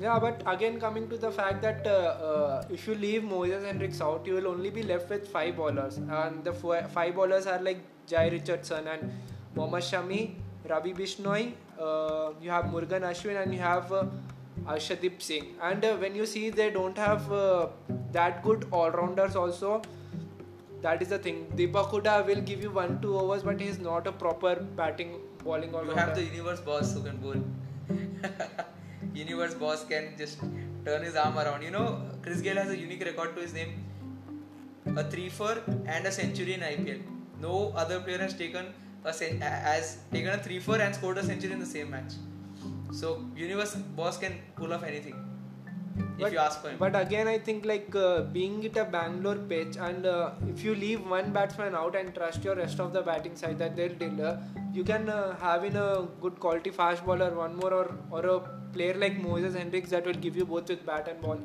Yeah, 0.00 0.18
but 0.20 0.42
again 0.46 0.78
coming 0.78 1.08
to 1.08 1.16
the 1.16 1.30
fact 1.30 1.60
that 1.62 1.86
uh, 1.86 1.90
uh, 1.90 2.64
if 2.70 2.86
you 2.86 2.94
leave 2.94 3.22
Moises 3.22 3.64
Henriques 3.68 4.00
out, 4.00 4.26
you 4.26 4.34
will 4.34 4.46
only 4.46 4.70
be 4.70 4.82
left 4.82 5.10
with 5.10 5.26
five 5.26 5.56
bowlers, 5.56 5.96
and 5.96 6.44
the 6.44 6.52
five 6.52 7.16
bowlers 7.16 7.46
are 7.46 7.60
like 7.60 7.80
Jhye 8.08 8.30
Richardson 8.30 8.86
and 8.86 9.10
Mohammad 9.56 9.82
Shami, 9.82 10.34
Ravi 10.68 10.92
Bishnoi, 10.92 11.52
uh, 11.80 12.30
you 12.40 12.50
have 12.50 12.66
Murugan 12.66 13.02
Ashwin, 13.10 13.42
and 13.42 13.52
you 13.52 13.58
have 13.58 13.92
uh, 13.92 14.04
Arshdeep 14.66 15.20
Singh. 15.20 15.56
And 15.60 15.84
uh, 15.84 15.96
when 15.96 16.14
you 16.14 16.26
see 16.26 16.50
they 16.50 16.70
don't 16.70 16.96
have 16.96 17.30
uh, 17.32 17.68
that 18.12 18.42
good 18.44 18.66
all 18.70 18.90
rounders 18.90 19.34
also, 19.34 19.82
that 20.80 21.02
is 21.02 21.08
the 21.08 21.18
thing. 21.18 21.46
Deepak 21.56 21.90
Hooda 21.90 22.24
will 22.24 22.40
give 22.40 22.62
you 22.62 22.70
one 22.70 23.00
two 23.02 23.18
overs, 23.18 23.42
but 23.42 23.60
he's 23.60 23.80
not 23.80 24.06
a 24.06 24.12
proper 24.12 24.56
batting 24.76 25.20
bowling 25.42 25.74
all 25.74 25.80
rounder. 25.80 25.92
You 25.92 25.98
have 25.98 26.14
the 26.14 26.24
universe 26.24 26.60
boss 26.60 26.92
who 26.92 27.02
can 27.02 27.16
bowl. 27.16 27.42
universe 29.14 29.54
boss 29.54 29.84
can 29.84 30.14
just 30.16 30.38
turn 30.84 31.02
his 31.02 31.16
arm 31.16 31.38
around. 31.38 31.62
You 31.62 31.70
know, 31.70 32.02
Chris 32.22 32.40
Gayle 32.40 32.56
has 32.56 32.70
a 32.70 32.78
unique 32.78 33.04
record 33.04 33.34
to 33.36 33.42
his 33.42 33.52
name. 33.52 33.84
A 34.96 35.04
three 35.04 35.28
for 35.28 35.62
and 35.86 36.06
a 36.06 36.12
century 36.12 36.54
in 36.54 36.60
IPL. 36.60 37.00
No 37.40 37.72
other 37.76 38.00
player 38.00 38.18
has 38.18 38.34
taken 38.34 38.66
a 39.04 39.12
has 39.12 39.98
taken 40.12 40.30
a 40.30 40.38
three 40.38 40.58
for 40.58 40.80
and 40.80 40.94
scored 40.94 41.18
a 41.18 41.24
century 41.24 41.52
in 41.52 41.58
the 41.58 41.66
same 41.66 41.90
match. 41.90 42.12
So 42.92 43.24
universe 43.36 43.74
boss 43.74 44.18
can 44.18 44.38
pull 44.56 44.72
off 44.72 44.82
anything. 44.82 45.16
If 45.98 46.22
But- 46.24 46.32
you 46.32 46.38
ask 46.44 46.60
for 46.62 46.70
him. 46.70 46.78
But 46.78 46.96
again, 47.00 47.28
I 47.32 47.38
think 47.38 47.64
like 47.64 47.94
uh, 47.94 48.22
being 48.36 48.62
it 48.68 48.76
a 48.76 48.84
Bangalore 48.84 49.36
pitch, 49.52 49.76
and 49.88 50.06
uh, 50.06 50.30
if 50.52 50.64
you 50.64 50.74
leave 50.74 51.08
one 51.16 51.32
batsman 51.36 51.74
out 51.74 51.94
and 52.00 52.14
trust 52.14 52.44
your 52.48 52.56
rest 52.56 52.80
of 52.80 52.92
the 52.92 53.02
batting 53.02 53.36
side 53.36 53.58
that 53.60 53.76
they'll 53.76 53.94
deliver, 54.04 54.32
you 54.72 54.84
can 54.84 55.08
uh, 55.08 55.36
have 55.44 55.64
in 55.64 55.76
a 55.76 56.06
good 56.20 56.40
quality 56.40 56.70
fast 56.80 57.06
bowler 57.06 57.30
one 57.42 57.56
more 57.62 57.72
or 57.80 57.86
or 58.10 58.24
a 58.34 58.38
player 58.76 58.94
like 59.04 59.20
Moises 59.28 59.54
Henriques 59.62 59.90
that 59.96 60.04
will 60.12 60.20
give 60.26 60.36
you 60.36 60.44
both 60.54 60.68
with 60.74 60.84
bat 60.92 61.08
and 61.14 61.20
ball. 61.28 61.38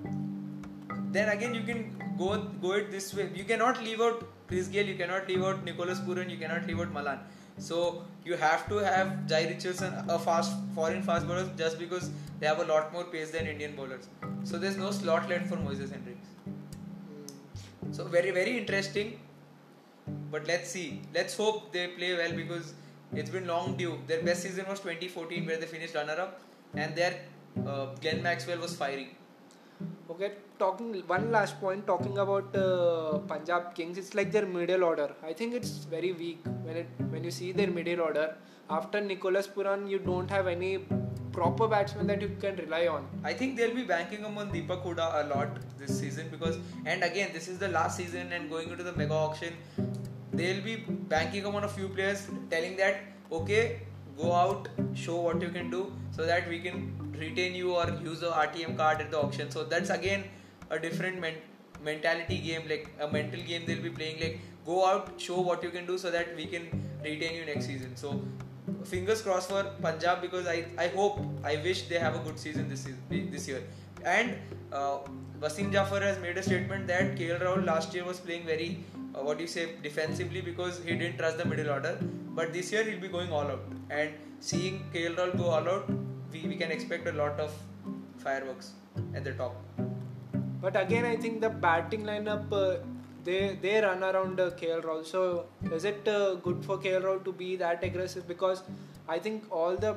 then 1.15 1.29
again 1.31 1.53
you 1.57 1.63
can 1.69 1.81
go 2.19 2.27
go 2.61 2.71
it 2.79 2.91
this 2.91 3.13
way. 3.17 3.29
You 3.39 3.43
cannot 3.51 3.81
leave 3.87 4.01
out 4.01 4.23
Chris 4.47 4.67
Gayle, 4.75 4.87
you 4.87 4.95
cannot 5.01 5.27
leave 5.27 5.43
out 5.43 5.63
Nicholas 5.63 5.99
Pooran, 6.07 6.29
you 6.35 6.37
cannot 6.43 6.67
leave 6.67 6.79
out 6.79 6.91
Malan. 6.91 7.19
So 7.57 8.03
you 8.25 8.35
have 8.35 8.67
to 8.69 8.77
have 8.77 9.07
Jhye 9.27 9.49
Richardson, 9.49 9.93
a 10.09 10.19
fast 10.19 10.53
foreign 10.75 11.03
fast 11.03 11.27
bowler, 11.27 11.49
just 11.57 11.79
because 11.79 12.09
they 12.39 12.47
have 12.47 12.59
a 12.59 12.65
lot 12.65 12.91
more 12.91 13.03
pace 13.05 13.31
than 13.31 13.47
Indian 13.47 13.75
bowlers. 13.75 14.07
So 14.43 14.57
there's 14.57 14.77
no 14.77 14.91
slot 14.91 15.29
left 15.29 15.47
for 15.47 15.57
Moises 15.57 15.91
Henriques. 15.97 16.31
So 17.91 18.05
very 18.05 18.31
very 18.31 18.57
interesting. 18.57 19.19
But 20.31 20.47
let's 20.47 20.69
see. 20.69 21.01
Let's 21.13 21.37
hope 21.37 21.71
they 21.71 21.87
play 21.87 22.15
well 22.15 22.33
because 22.33 22.73
it's 23.13 23.29
been 23.29 23.47
long 23.47 23.77
due. 23.77 23.99
Their 24.07 24.21
best 24.23 24.41
season 24.43 24.65
was 24.67 24.79
2014 24.79 25.45
where 25.45 25.57
they 25.57 25.65
finished 25.65 25.95
runner 25.95 26.13
up, 26.13 26.41
and 26.73 26.95
their 26.95 27.19
uh, 27.65 27.85
Glenn 28.01 28.23
Maxwell 28.23 28.57
was 28.57 28.75
firing. 28.75 29.09
Okay, 30.09 30.31
talking 30.59 30.93
one 31.07 31.31
last 31.31 31.59
point 31.59 31.87
talking 31.87 32.17
about 32.17 32.55
uh, 32.55 33.19
Punjab 33.19 33.73
Kings. 33.73 33.97
It's 33.97 34.13
like 34.13 34.31
their 34.31 34.45
middle 34.45 34.83
order. 34.83 35.11
I 35.23 35.33
think 35.33 35.53
it's 35.53 35.71
very 35.93 36.11
weak 36.11 36.39
when 36.63 36.77
it 36.77 36.87
when 37.09 37.23
you 37.23 37.31
see 37.31 37.51
their 37.51 37.71
middle 37.71 38.01
order. 38.01 38.35
After 38.69 39.01
Nicholas 39.01 39.47
Pooran, 39.47 39.89
you 39.89 39.99
don't 39.99 40.29
have 40.29 40.47
any 40.47 40.85
proper 41.31 41.67
batsman 41.67 42.07
that 42.07 42.21
you 42.21 42.29
can 42.39 42.55
rely 42.57 42.87
on. 42.87 43.07
I 43.23 43.33
think 43.33 43.57
they'll 43.57 43.75
be 43.75 43.83
banking 43.83 44.23
on 44.23 44.35
Deepak 44.51 44.83
Hooda 44.83 45.07
a 45.23 45.27
lot 45.27 45.49
this 45.79 45.99
season 45.99 46.29
because, 46.29 46.59
and 46.85 47.03
again, 47.03 47.31
this 47.33 47.47
is 47.47 47.57
the 47.57 47.67
last 47.69 47.97
season 47.97 48.31
and 48.31 48.49
going 48.49 48.69
into 48.69 48.83
the 48.83 48.93
mega 48.93 49.13
auction, 49.13 49.53
they'll 50.31 50.63
be 50.63 50.75
banking 51.15 51.45
on 51.45 51.63
a 51.63 51.67
few 51.67 51.89
players, 51.89 52.27
telling 52.49 52.77
that 52.77 53.01
okay, 53.31 53.81
go 54.17 54.31
out, 54.31 54.69
show 54.93 55.15
what 55.21 55.41
you 55.41 55.49
can 55.49 55.71
do, 55.71 55.91
so 56.11 56.25
that 56.25 56.47
we 56.47 56.59
can 56.59 57.02
retain 57.17 57.55
you 57.55 57.73
or 57.75 57.89
use 58.03 58.23
a 58.23 58.31
RTM 58.31 58.77
card 58.77 59.01
at 59.01 59.11
the 59.11 59.19
auction. 59.19 59.51
So 59.51 59.63
that's 59.63 59.89
again 59.89 60.23
a 60.69 60.79
different 60.79 61.19
men- 61.19 61.41
mentality 61.83 62.37
game, 62.39 62.63
like 62.69 62.89
a 62.99 63.07
mental 63.07 63.41
game 63.41 63.63
they'll 63.65 63.81
be 63.81 63.89
playing. 63.89 64.19
Like 64.19 64.39
go 64.65 64.85
out, 64.85 65.11
show 65.17 65.41
what 65.41 65.63
you 65.63 65.69
can 65.69 65.85
do, 65.85 65.97
so 65.97 66.11
that 66.11 66.35
we 66.35 66.45
can 66.45 66.67
retain 67.03 67.35
you 67.35 67.45
next 67.45 67.65
season. 67.65 67.95
So 67.95 68.21
fingers 68.83 69.21
crossed 69.21 69.49
for 69.49 69.63
Punjab 69.81 70.21
because 70.21 70.47
I, 70.47 70.65
I 70.77 70.87
hope 70.89 71.19
I 71.43 71.57
wish 71.57 71.83
they 71.83 71.99
have 71.99 72.15
a 72.15 72.19
good 72.19 72.39
season 72.39 72.69
this 72.69 72.81
season, 72.81 73.31
this 73.31 73.47
year. 73.47 73.63
And 74.03 74.37
uh, 74.71 74.99
Wasim 75.39 75.71
Jaffer 75.71 75.99
has 75.99 76.19
made 76.19 76.37
a 76.37 76.43
statement 76.43 76.87
that 76.87 77.15
KL 77.15 77.41
Rahul 77.41 77.65
last 77.65 77.93
year 77.93 78.05
was 78.05 78.19
playing 78.19 78.45
very 78.45 78.83
uh, 79.15 79.21
what 79.21 79.37
do 79.37 79.43
you 79.43 79.47
say 79.47 79.75
defensively 79.83 80.41
because 80.41 80.81
he 80.83 80.95
didn't 80.95 81.17
trust 81.17 81.37
the 81.37 81.45
middle 81.45 81.69
order. 81.69 81.97
But 82.35 82.53
this 82.53 82.71
year 82.71 82.83
he'll 82.83 82.99
be 82.99 83.07
going 83.07 83.31
all 83.31 83.47
out. 83.55 83.63
And 83.89 84.11
seeing 84.39 84.85
KL 84.93 85.15
Rahul 85.15 85.37
go 85.37 85.45
all 85.45 85.69
out, 85.69 85.89
we, 86.33 86.47
we 86.47 86.55
can 86.55 86.71
expect 86.71 87.07
a 87.07 87.11
lot 87.11 87.39
of 87.39 87.53
fireworks 88.17 88.71
at 89.13 89.23
the 89.23 89.33
top. 89.33 89.55
But 90.61 90.75
again, 90.81 91.05
I 91.05 91.15
think 91.15 91.41
the 91.41 91.49
batting 91.49 92.03
lineup 92.03 92.51
uh, 92.51 92.77
they 93.23 93.57
they 93.61 93.81
run 93.81 94.03
around 94.03 94.39
uh, 94.39 94.49
KL 94.61 94.81
Rahul. 94.83 95.05
So 95.05 95.45
is 95.71 95.85
it 95.85 96.07
uh, 96.07 96.35
good 96.35 96.63
for 96.65 96.77
KL 96.77 97.03
Rahul 97.07 97.23
to 97.25 97.33
be 97.43 97.55
that 97.57 97.83
aggressive? 97.83 98.27
Because 98.27 98.63
I 99.07 99.19
think 99.19 99.51
all 99.51 99.75
the 99.75 99.95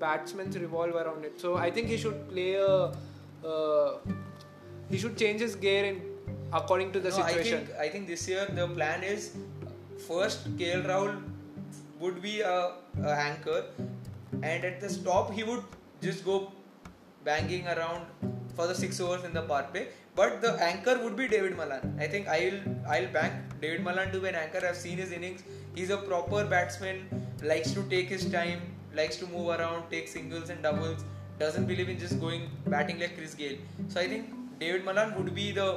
batsmen 0.00 0.50
revolve 0.50 0.94
around 0.94 1.24
it. 1.24 1.40
So 1.40 1.56
I 1.56 1.70
think 1.70 1.88
he 1.88 1.96
should 1.96 2.28
play 2.28 2.54
a. 2.54 2.92
Uh, 3.44 3.98
he 4.90 4.98
should 4.98 5.16
change 5.16 5.40
his 5.40 5.54
gear 5.54 5.84
in 5.84 6.02
according 6.52 6.92
to 6.92 7.00
the 7.00 7.10
No, 7.10 7.16
situation. 7.16 7.58
I 7.58 7.64
think 7.64 7.80
I 7.86 7.88
think 7.88 8.06
this 8.08 8.28
year 8.28 8.46
the 8.60 8.66
plan 8.68 9.02
is 9.02 9.36
first 10.06 10.56
KL 10.56 10.86
Rahul 10.86 11.22
would 12.00 12.22
be 12.22 12.40
a, 12.40 12.72
a 13.02 13.14
anchor, 13.28 13.64
and 14.42 14.64
at 14.64 14.80
the 14.80 14.88
stop 14.88 15.32
he 15.32 15.42
would 15.42 15.62
just 16.00 16.24
go 16.24 16.52
banging 17.24 17.66
around 17.66 18.06
for 18.54 18.66
the 18.66 18.74
six 18.74 19.00
overs 19.00 19.24
in 19.24 19.32
the 19.32 19.42
power 19.42 19.66
play. 19.72 19.88
But 20.14 20.40
the 20.40 20.52
anchor 20.68 20.98
would 21.02 21.16
be 21.16 21.28
David 21.28 21.56
Malan. 21.56 21.96
I 21.98 22.06
think 22.06 22.28
I'll 22.28 22.58
I'll 22.88 23.08
bank 23.18 23.34
David 23.60 23.82
Malan 23.82 24.10
to 24.12 24.20
be 24.20 24.28
an 24.28 24.34
anchor. 24.34 24.62
I've 24.68 24.76
seen 24.76 24.98
his 24.98 25.12
innings. 25.12 25.44
He's 25.74 25.90
a 25.90 25.98
proper 25.98 26.44
batsman. 26.44 27.06
Likes 27.42 27.72
to 27.74 27.84
take 27.94 28.08
his 28.08 28.24
time. 28.30 28.62
Likes 28.94 29.16
to 29.18 29.26
move 29.26 29.48
around, 29.48 29.90
take 29.90 30.08
singles 30.08 30.50
and 30.50 30.62
doubles. 30.62 31.04
Doesn't 31.38 31.66
believe 31.66 31.88
in 31.88 31.98
just 31.98 32.20
going 32.20 32.50
batting 32.66 32.98
like 32.98 33.16
Chris 33.16 33.34
Gayle. 33.34 33.58
So 33.86 34.00
I 34.00 34.08
think 34.08 34.34
David 34.58 34.84
Malan 34.84 35.14
would 35.16 35.34
be 35.34 35.52
the 35.52 35.68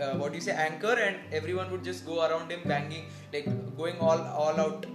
uh, 0.00 0.14
what 0.16 0.32
do 0.32 0.36
you 0.36 0.40
say 0.40 0.52
anchor 0.52 0.94
and 0.94 1.16
everyone 1.30 1.70
would 1.70 1.84
just 1.84 2.06
go 2.06 2.22
around 2.26 2.50
him 2.50 2.60
banging 2.64 3.04
like 3.34 3.48
going 3.76 3.98
all 3.98 4.22
all 4.44 4.60
out 4.66 4.86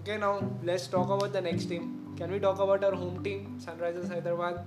Okay, 0.00 0.16
now 0.16 0.40
let's 0.64 0.86
talk 0.86 1.10
about 1.10 1.34
the 1.34 1.40
next 1.42 1.66
team. 1.66 2.14
Can 2.16 2.30
we 2.32 2.38
talk 2.38 2.58
about 2.58 2.82
our 2.82 2.94
home 2.94 3.22
team, 3.22 3.58
Sunrisers 3.64 4.08
Hyderabad? 4.08 4.60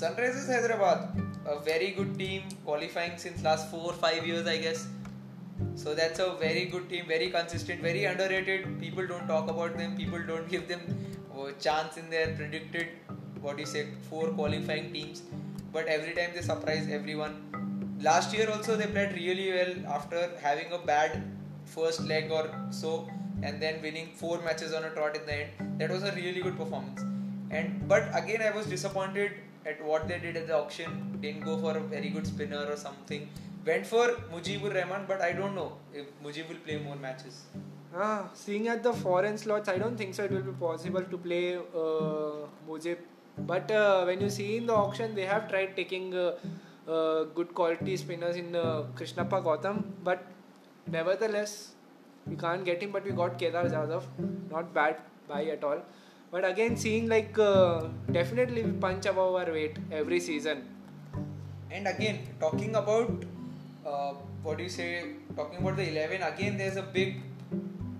sunrisers 0.00 0.48
hyderabad 0.52 1.20
a 1.52 1.58
very 1.68 1.90
good 1.98 2.10
team 2.18 2.42
qualifying 2.64 3.12
since 3.24 3.44
last 3.44 3.70
4 3.70 3.92
5 3.92 4.26
years 4.30 4.48
i 4.54 4.56
guess. 4.64 4.88
So 5.82 5.94
that's 6.00 6.18
a 6.24 6.26
very 6.40 6.64
good 6.72 6.88
team 6.88 7.06
very 7.12 7.28
consistent 7.36 7.80
very 7.88 8.04
underrated. 8.12 8.66
People 8.80 9.06
don't 9.12 9.28
talk 9.28 9.48
about 9.54 9.78
them 9.82 9.96
people 10.00 10.26
don't 10.32 10.50
give 10.56 10.66
them 10.72 10.82
a 11.44 11.52
chance 11.68 11.96
in 12.02 12.10
their 12.16 12.26
predicted 12.40 12.88
what 13.46 13.56
do 13.56 13.66
you 13.66 13.70
say 13.76 13.86
four 14.08 14.26
qualifying 14.40 14.92
teams. 14.92 15.22
But 15.72 15.86
every 15.98 16.16
time 16.20 16.30
they 16.34 16.42
surprise 16.50 16.90
everyone. 16.98 17.38
Last 18.10 18.36
year 18.40 18.50
also 18.50 18.76
they 18.82 18.90
played 18.98 19.16
really 19.22 19.48
well 19.52 19.74
after 20.00 20.28
having 20.48 20.78
a 20.80 20.84
bad 20.92 21.22
first 21.78 22.06
leg 22.12 22.30
or 22.40 22.44
so 22.82 22.94
and 23.42 23.60
then 23.62 23.80
winning 23.82 24.08
four 24.22 24.40
matches 24.42 24.72
on 24.72 24.84
a 24.84 24.90
trot 24.90 25.16
in 25.20 25.24
the 25.26 25.36
end 25.42 25.78
that 25.80 25.90
was 25.90 26.02
a 26.02 26.12
really 26.12 26.42
good 26.46 26.56
performance 26.62 27.00
and 27.50 27.86
but 27.92 28.10
again 28.22 28.42
i 28.42 28.50
was 28.58 28.66
disappointed 28.66 29.32
at 29.66 29.82
what 29.84 30.06
they 30.08 30.18
did 30.18 30.36
at 30.36 30.46
the 30.50 30.56
auction 30.56 31.18
didn't 31.20 31.44
go 31.50 31.56
for 31.64 31.76
a 31.76 31.84
very 31.94 32.10
good 32.10 32.26
spinner 32.26 32.64
or 32.74 32.76
something 32.76 33.28
went 33.70 33.86
for 33.94 34.06
mujibur 34.34 34.72
rahman 34.78 35.02
but 35.12 35.20
i 35.28 35.32
don't 35.40 35.54
know 35.62 35.70
if 36.02 36.06
mujib 36.26 36.48
will 36.52 36.62
play 36.68 36.78
more 36.88 36.96
matches 37.08 37.42
Ah, 37.92 38.30
seeing 38.34 38.68
at 38.68 38.84
the 38.84 38.92
foreign 38.92 39.36
slots, 39.36 39.68
I 39.68 39.76
don't 39.76 39.96
think 39.96 40.14
so. 40.14 40.24
It 40.24 40.30
will 40.30 40.42
be 40.42 40.52
possible 40.52 41.02
to 41.02 41.18
play 41.18 41.56
uh, 41.56 42.46
Mujib. 42.68 42.98
But 43.38 43.68
uh, 43.70 44.04
when 44.04 44.20
you 44.20 44.30
see 44.30 44.58
in 44.58 44.66
the 44.66 44.74
auction, 44.74 45.14
they 45.16 45.26
have 45.26 45.48
tried 45.48 45.74
taking 45.74 46.14
uh, 46.14 46.36
uh, 46.88 47.24
good 47.24 47.52
quality 47.52 47.96
spinners 47.96 48.36
in 48.36 48.54
uh, 48.54 48.84
Krishnappa 48.94 49.42
Gautam. 49.42 49.82
But 50.04 50.24
nevertheless, 50.86 51.72
we 52.30 52.36
can't 52.36 52.64
get 52.64 52.82
him. 52.82 52.92
But 52.92 53.04
we 53.04 53.12
got 53.12 53.38
Kedar 53.38 53.64
Jadhav. 53.76 54.04
Not 54.50 54.72
bad 54.74 54.96
buy 55.28 55.44
at 55.56 55.64
all. 55.64 55.82
But 56.32 56.44
again, 56.44 56.76
seeing 56.76 57.08
like 57.08 57.38
uh, 57.38 57.88
definitely 58.12 58.62
we 58.62 58.72
punch 58.72 59.06
above 59.06 59.34
our 59.34 59.52
weight 59.52 59.78
every 60.02 60.20
season. 60.20 60.68
and 61.70 61.86
again 61.86 62.18
talking 62.40 62.74
about 62.74 63.24
uh, 63.86 64.12
what 64.42 64.58
do 64.58 64.64
you 64.64 64.72
say 64.76 64.86
talking 65.36 65.58
about 65.60 65.76
the 65.76 65.88
11 65.90 66.22
again 66.22 66.56
there's 66.58 66.76
a 66.76 66.82
big 66.82 67.22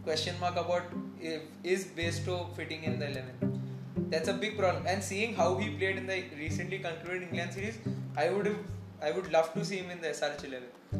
question 0.04 0.34
mark 0.40 0.56
about 0.56 0.82
if, 1.20 1.42
is 1.62 1.84
Bairstow 1.96 2.54
fitting 2.56 2.84
in 2.84 2.98
the 2.98 3.10
11 3.10 4.08
that's 4.10 4.28
a 4.28 4.34
big 4.34 4.58
problem 4.58 4.86
and 4.86 5.02
seeing 5.02 5.34
how 5.34 5.56
he 5.56 5.70
played 5.70 5.96
in 5.96 6.06
the 6.06 6.24
recently 6.36 6.78
concluded 6.78 7.22
England 7.22 7.52
series 7.52 7.78
I 8.16 8.30
would 8.30 8.46
have 8.46 8.58
I 9.02 9.12
would 9.12 9.30
love 9.32 9.52
to 9.54 9.64
see 9.64 9.76
him 9.76 9.90
in 9.90 10.00
the 10.00 10.08
SRH 10.08 10.44
11 10.44 10.99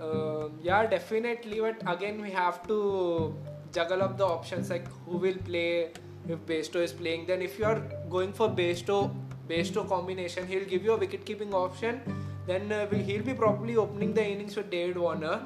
uh, 0.00 0.48
yeah, 0.62 0.86
definitely. 0.86 1.60
But 1.60 1.82
again, 1.86 2.20
we 2.20 2.30
have 2.30 2.66
to 2.68 3.34
juggle 3.72 4.02
up 4.02 4.16
the 4.18 4.26
options 4.26 4.70
like 4.70 4.88
who 5.06 5.18
will 5.18 5.36
play 5.44 5.90
if 6.28 6.38
Bairstow 6.46 6.82
is 6.82 6.92
playing. 6.92 7.26
Then, 7.26 7.42
if 7.42 7.58
you 7.58 7.64
are 7.64 7.80
going 8.10 8.32
for 8.32 8.48
Bairstow, 8.48 9.14
Bairstow 9.48 9.88
combination, 9.88 10.46
he'll 10.46 10.64
give 10.64 10.84
you 10.84 10.92
a 10.92 10.96
wicket 10.96 11.24
keeping 11.24 11.54
option. 11.54 12.00
Then 12.46 12.72
uh, 12.72 12.88
he'll 12.90 13.22
be 13.22 13.34
probably 13.34 13.76
opening 13.76 14.14
the 14.14 14.26
innings 14.26 14.56
with 14.56 14.70
David 14.70 14.98
Warner. 14.98 15.40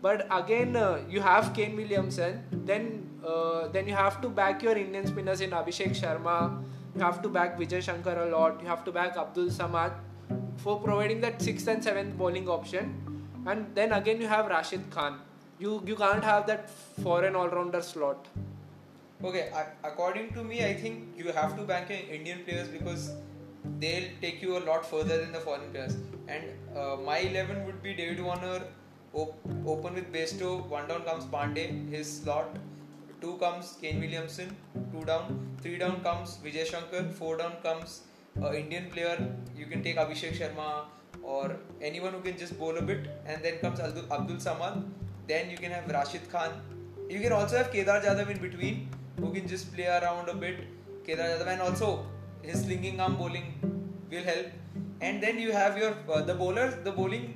But 0.00 0.26
again, 0.30 0.76
uh, 0.76 1.00
you 1.08 1.20
have 1.20 1.52
Kane 1.54 1.76
Williamson. 1.76 2.42
Then, 2.64 3.08
uh, 3.26 3.68
then 3.68 3.88
you 3.88 3.94
have 3.94 4.20
to 4.22 4.28
back 4.28 4.62
your 4.62 4.76
Indian 4.76 5.06
spinners 5.06 5.40
in 5.40 5.50
Abhishek 5.50 5.90
Sharma. 5.90 6.62
You 6.94 7.02
have 7.02 7.20
to 7.22 7.28
back 7.28 7.58
Vijay 7.58 7.82
Shankar 7.82 8.18
a 8.26 8.30
lot. 8.30 8.60
You 8.62 8.68
have 8.68 8.84
to 8.84 8.92
back 8.92 9.16
Abdul 9.16 9.46
Samad. 9.46 9.92
for 10.58 10.80
providing 10.80 11.20
that 11.20 11.40
sixth 11.40 11.68
and 11.68 11.82
seventh 11.82 12.16
bowling 12.16 12.48
option. 12.48 13.07
And 13.46 13.74
then 13.74 13.92
again 13.92 14.20
you 14.20 14.28
have 14.28 14.46
Rashid 14.46 14.90
Khan. 14.90 15.20
You 15.58 15.82
you 15.86 15.96
can't 15.96 16.24
have 16.24 16.46
that 16.46 16.70
foreign 17.02 17.34
all-rounder 17.34 17.82
slot. 17.82 18.28
Okay, 19.24 19.50
according 19.82 20.32
to 20.34 20.44
me, 20.44 20.64
I 20.64 20.74
think 20.74 21.16
you 21.16 21.32
have 21.32 21.56
to 21.56 21.62
bank 21.64 21.90
in 21.90 22.02
Indian 22.18 22.44
players 22.44 22.68
because 22.68 23.10
they'll 23.80 24.10
take 24.20 24.40
you 24.40 24.56
a 24.58 24.62
lot 24.68 24.86
further 24.86 25.16
than 25.18 25.32
the 25.32 25.40
foreign 25.40 25.70
players. 25.72 25.96
And 26.28 26.44
uh, 26.76 26.96
my 27.04 27.18
11 27.18 27.66
would 27.66 27.82
be 27.82 27.94
David 27.94 28.22
Warner, 28.22 28.62
op- 29.12 29.36
open 29.66 29.94
with 29.94 30.12
Bairstow, 30.12 30.66
one 30.68 30.86
down 30.86 31.02
comes 31.02 31.24
Pandey, 31.24 31.90
his 31.90 32.20
slot, 32.20 32.56
two 33.20 33.36
comes 33.38 33.76
Kane 33.80 33.98
Williamson, 33.98 34.54
two 34.92 35.04
down, 35.04 35.56
three 35.60 35.78
down 35.78 36.00
comes 36.02 36.38
Vijay 36.44 36.64
Shankar, 36.66 37.10
four 37.10 37.36
down 37.38 37.54
comes 37.62 38.02
uh, 38.40 38.52
Indian 38.52 38.88
player. 38.88 39.34
You 39.56 39.66
can 39.66 39.82
take 39.82 39.96
Abhishek 39.96 40.38
Sharma 40.38 40.84
or 41.34 41.56
anyone 41.88 42.14
who 42.16 42.20
can 42.26 42.38
just 42.42 42.58
bowl 42.58 42.78
a 42.82 42.82
bit, 42.90 43.08
and 43.26 43.42
then 43.44 43.58
comes 43.64 43.80
Abdul, 43.80 44.12
Abdul 44.18 44.36
Samad. 44.36 44.84
Then 45.26 45.50
you 45.50 45.58
can 45.58 45.72
have 45.72 45.90
Rashid 45.96 46.30
Khan. 46.34 46.60
You 47.08 47.20
can 47.20 47.32
also 47.32 47.58
have 47.58 47.70
Kedar 47.72 48.00
Jadhav 48.04 48.30
in 48.34 48.40
between 48.44 48.88
who 49.20 49.32
can 49.32 49.46
just 49.46 49.74
play 49.74 49.88
around 49.96 50.28
a 50.28 50.34
bit. 50.34 50.62
Kedar 51.06 51.28
Jadhav 51.32 51.52
and 51.54 51.62
also 51.62 52.06
his 52.42 52.62
slinging 52.64 53.00
arm 53.00 53.16
bowling 53.16 53.52
will 54.10 54.24
help. 54.30 54.46
And 55.00 55.22
then 55.22 55.38
you 55.38 55.52
have 55.52 55.78
your 55.78 55.94
uh, 56.12 56.22
the 56.22 56.34
bowlers. 56.34 56.74
The 56.84 56.92
bowling 56.92 57.26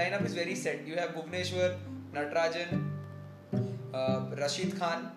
lineup 0.00 0.24
is 0.30 0.34
very 0.34 0.54
set. 0.54 0.86
You 0.86 0.96
have 0.96 1.14
Bhuvneshwar, 1.14 1.76
Natarajan, 2.14 2.84
uh, 3.94 4.20
Rashid 4.38 4.78
Khan, 4.78 5.10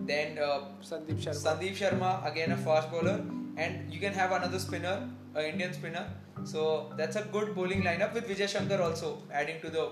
then 0.00 0.38
uh, 0.38 0.60
Sandeep 0.90 1.24
Sharma. 1.24 1.40
Sandeep 1.46 1.76
Sharma 1.82 2.12
again 2.30 2.52
a 2.52 2.56
fast 2.68 2.90
bowler, 2.90 3.16
and 3.56 3.92
you 3.92 4.00
can 4.00 4.12
have 4.12 4.32
another 4.32 4.58
spinner, 4.58 4.98
an 5.34 5.44
Indian 5.44 5.74
spinner. 5.80 6.06
So 6.44 6.92
that's 6.96 7.16
a 7.16 7.22
good 7.22 7.54
bowling 7.54 7.82
lineup 7.82 8.14
with 8.14 8.28
Vijay 8.28 8.48
Shankar 8.48 8.82
also 8.82 9.18
adding 9.32 9.60
to 9.62 9.70
the 9.70 9.90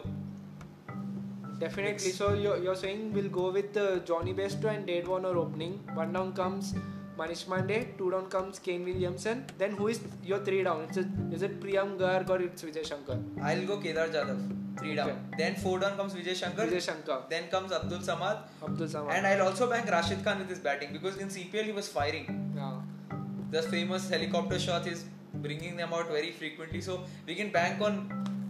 Definitely. 1.59 1.92
Mix. 1.92 2.14
So 2.14 2.35
you're, 2.35 2.59
you're 2.62 2.75
saying 2.75 3.12
we'll 3.12 3.28
go 3.28 3.50
with 3.50 3.76
uh, 3.76 3.99
Jonny 4.00 4.35
Bairstow 4.35 4.75
and 4.76 4.87
Dave 4.87 5.09
Warner 5.09 5.37
opening. 5.37 5.75
One 5.94 6.12
down 6.12 6.32
comes 6.32 6.75
Manish 7.18 7.44
Pandey. 7.47 7.97
Two 7.97 8.11
down 8.11 8.26
comes 8.26 8.59
Kane 8.59 8.85
Williamson. 8.85 9.44
Then 9.59 9.73
who 9.73 9.88
is 9.88 10.00
your 10.25 10.40
three 10.40 10.62
down? 10.64 10.82
Is 10.90 10.97
it, 10.97 11.06
is 11.30 11.42
it 11.42 11.61
Priyam 11.61 11.97
Garg 11.99 12.28
or 12.28 12.40
it's 12.42 12.62
Vijay 12.62 12.85
Shankar? 12.87 13.18
I'll 13.40 13.64
go 13.66 13.76
Kedar 13.78 14.09
Jadhav. 14.09 14.40
Three 14.78 14.94
down. 14.97 15.11
Okay. 15.11 15.18
Then 15.38 15.54
four 15.54 15.78
down 15.78 15.97
comes 15.97 16.14
Vijay 16.14 16.35
Shankar. 16.35 16.66
Vijay 16.66 16.82
Shankar. 16.85 17.23
Then 17.30 17.49
comes 17.49 17.71
Abdul 17.71 18.00
Samad. 18.00 18.38
Abdul 18.62 18.88
Samad. 18.88 19.12
And 19.12 19.26
I'll 19.26 19.47
also 19.49 19.71
bank 19.71 19.88
Rashid 19.88 20.25
Khan 20.25 20.40
with 20.40 20.49
his 20.49 20.59
batting 20.59 20.92
because 20.92 21.16
in 21.18 21.28
CPL 21.28 21.64
he 21.64 21.73
was 21.73 21.88
firing. 21.88 22.52
Yeah. 22.56 22.80
The 23.52 23.62
famous 23.62 24.09
helicopter 24.11 24.59
shot 24.59 24.87
is 24.87 25.04
bringing 25.42 25.76
them 25.76 25.92
out 25.92 26.08
very 26.08 26.32
frequently. 26.32 26.80
So 26.80 27.04
we 27.26 27.34
can 27.34 27.50
bank 27.50 27.80
on 27.80 27.94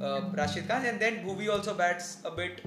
uh, 0.01 0.21
Rashid 0.35 0.69
Khan 0.69 0.85
and 0.85 1.01
then 1.01 1.25
Bhuvi 1.25 1.51
also 1.51 1.75
bats 1.75 2.19
a 2.25 2.31
bit 2.31 2.63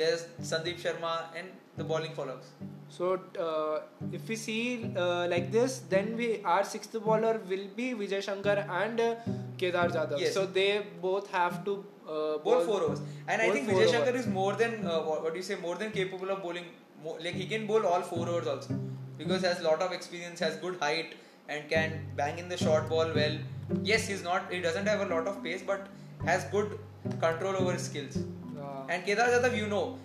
there's 0.00 0.26
Sandeep 0.50 0.80
Sharma 0.84 1.12
and 1.36 1.48
the 1.76 1.84
bowling 1.84 2.12
follows. 2.12 2.50
So 2.88 3.20
uh, 3.38 3.82
if 4.12 4.28
we 4.28 4.36
see 4.36 4.92
uh, 4.96 5.28
like 5.28 5.50
this, 5.52 5.82
then 5.88 6.16
we 6.16 6.42
our 6.44 6.64
sixth 6.64 6.92
bowler 7.04 7.40
will 7.52 7.66
be 7.76 7.92
Vijay 8.00 8.22
Shankar 8.28 8.56
and 8.82 9.00
uh, 9.00 9.14
Kedar 9.58 9.88
Jadhav. 9.96 10.20
Yes. 10.20 10.34
So 10.34 10.46
they 10.46 10.86
both 11.00 11.30
have 11.30 11.64
to 11.66 11.84
uh, 12.08 12.38
bowl 12.38 12.60
four 12.68 12.82
overs. 12.82 13.02
And 13.28 13.40
I 13.40 13.50
think 13.50 13.68
Vijay 13.68 13.90
Shankar 13.90 14.16
is 14.22 14.26
more 14.26 14.54
than 14.54 14.86
uh, 14.86 15.00
what, 15.00 15.32
do 15.32 15.38
you 15.38 15.48
say? 15.50 15.56
More 15.68 15.76
than 15.76 15.92
capable 15.92 16.30
of 16.30 16.42
bowling. 16.42 16.64
More, 17.04 17.16
like 17.20 17.34
he 17.34 17.46
can 17.46 17.66
bowl 17.66 17.86
all 17.86 18.02
four 18.02 18.28
overs 18.28 18.48
also 18.48 18.78
because 19.16 19.42
has 19.42 19.60
a 19.60 19.64
lot 19.64 19.82
of 19.82 19.92
experience, 19.92 20.40
has 20.40 20.56
good 20.56 20.78
height, 20.80 21.14
and 21.48 21.68
can 21.68 22.00
bang 22.16 22.38
in 22.38 22.48
the 22.48 22.56
short 22.56 22.88
ball 22.88 23.12
well. 23.14 23.38
Yes, 23.82 24.08
he's 24.08 24.22
not. 24.22 24.52
He 24.52 24.60
doesn't 24.60 24.86
have 24.86 25.00
a 25.00 25.06
lot 25.14 25.26
of 25.26 25.42
pace, 25.42 25.62
but 25.66 25.86
has 26.24 26.44
good 26.44 26.78
control 27.20 27.56
over 27.56 27.72
his 27.72 27.82
skills. 27.82 28.16
And 28.88 29.04
Kedar 29.04 29.28
Jadhav, 29.32 29.56
you 29.56 29.68
know, 29.68 29.98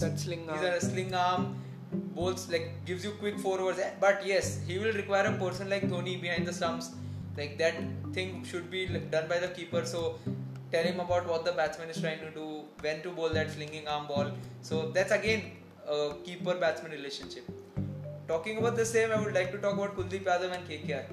that 0.00 0.18
sling 0.18 0.48
arm. 0.48 0.58
He's 0.58 0.66
a 0.66 0.80
sling 0.80 1.14
arm, 1.14 1.56
bowls 1.92 2.50
like 2.50 2.84
gives 2.86 3.04
you 3.04 3.10
quick 3.12 3.38
four 3.38 3.60
overs. 3.60 3.78
Eh, 3.78 3.90
but 4.00 4.24
yes, 4.26 4.60
he 4.66 4.78
will 4.78 4.92
require 4.92 5.26
a 5.26 5.32
person 5.32 5.68
like 5.68 5.88
Dhoni 5.88 6.20
behind 6.20 6.46
the 6.46 6.52
stumps. 6.52 6.90
Like 7.36 7.58
that 7.58 7.74
thing 8.12 8.44
should 8.44 8.70
be 8.70 8.86
done 8.86 9.28
by 9.28 9.38
the 9.38 9.48
keeper. 9.48 9.84
So 9.84 10.18
tell 10.72 10.84
him 10.84 11.00
about 11.00 11.26
what 11.28 11.44
the 11.44 11.52
batsman 11.52 11.90
is 11.90 12.00
trying 12.00 12.20
to 12.20 12.30
do, 12.30 12.62
when 12.80 13.02
to 13.02 13.10
bowl 13.10 13.28
that 13.30 13.50
slinging 13.50 13.86
arm 13.86 14.06
ball. 14.06 14.30
So 14.62 14.90
that's 14.90 15.12
again 15.12 15.52
a 15.86 16.14
keeper 16.24 16.54
batsman 16.54 16.92
relationship. 16.92 17.44
Talking 18.26 18.56
about 18.56 18.76
the 18.76 18.86
same, 18.86 19.12
I 19.12 19.20
would 19.20 19.34
like 19.34 19.52
to 19.52 19.58
talk 19.58 19.74
about 19.74 19.96
Kuldeep 19.96 20.24
Yadav 20.24 20.52
and 20.52 20.66
KKR. 20.66 21.04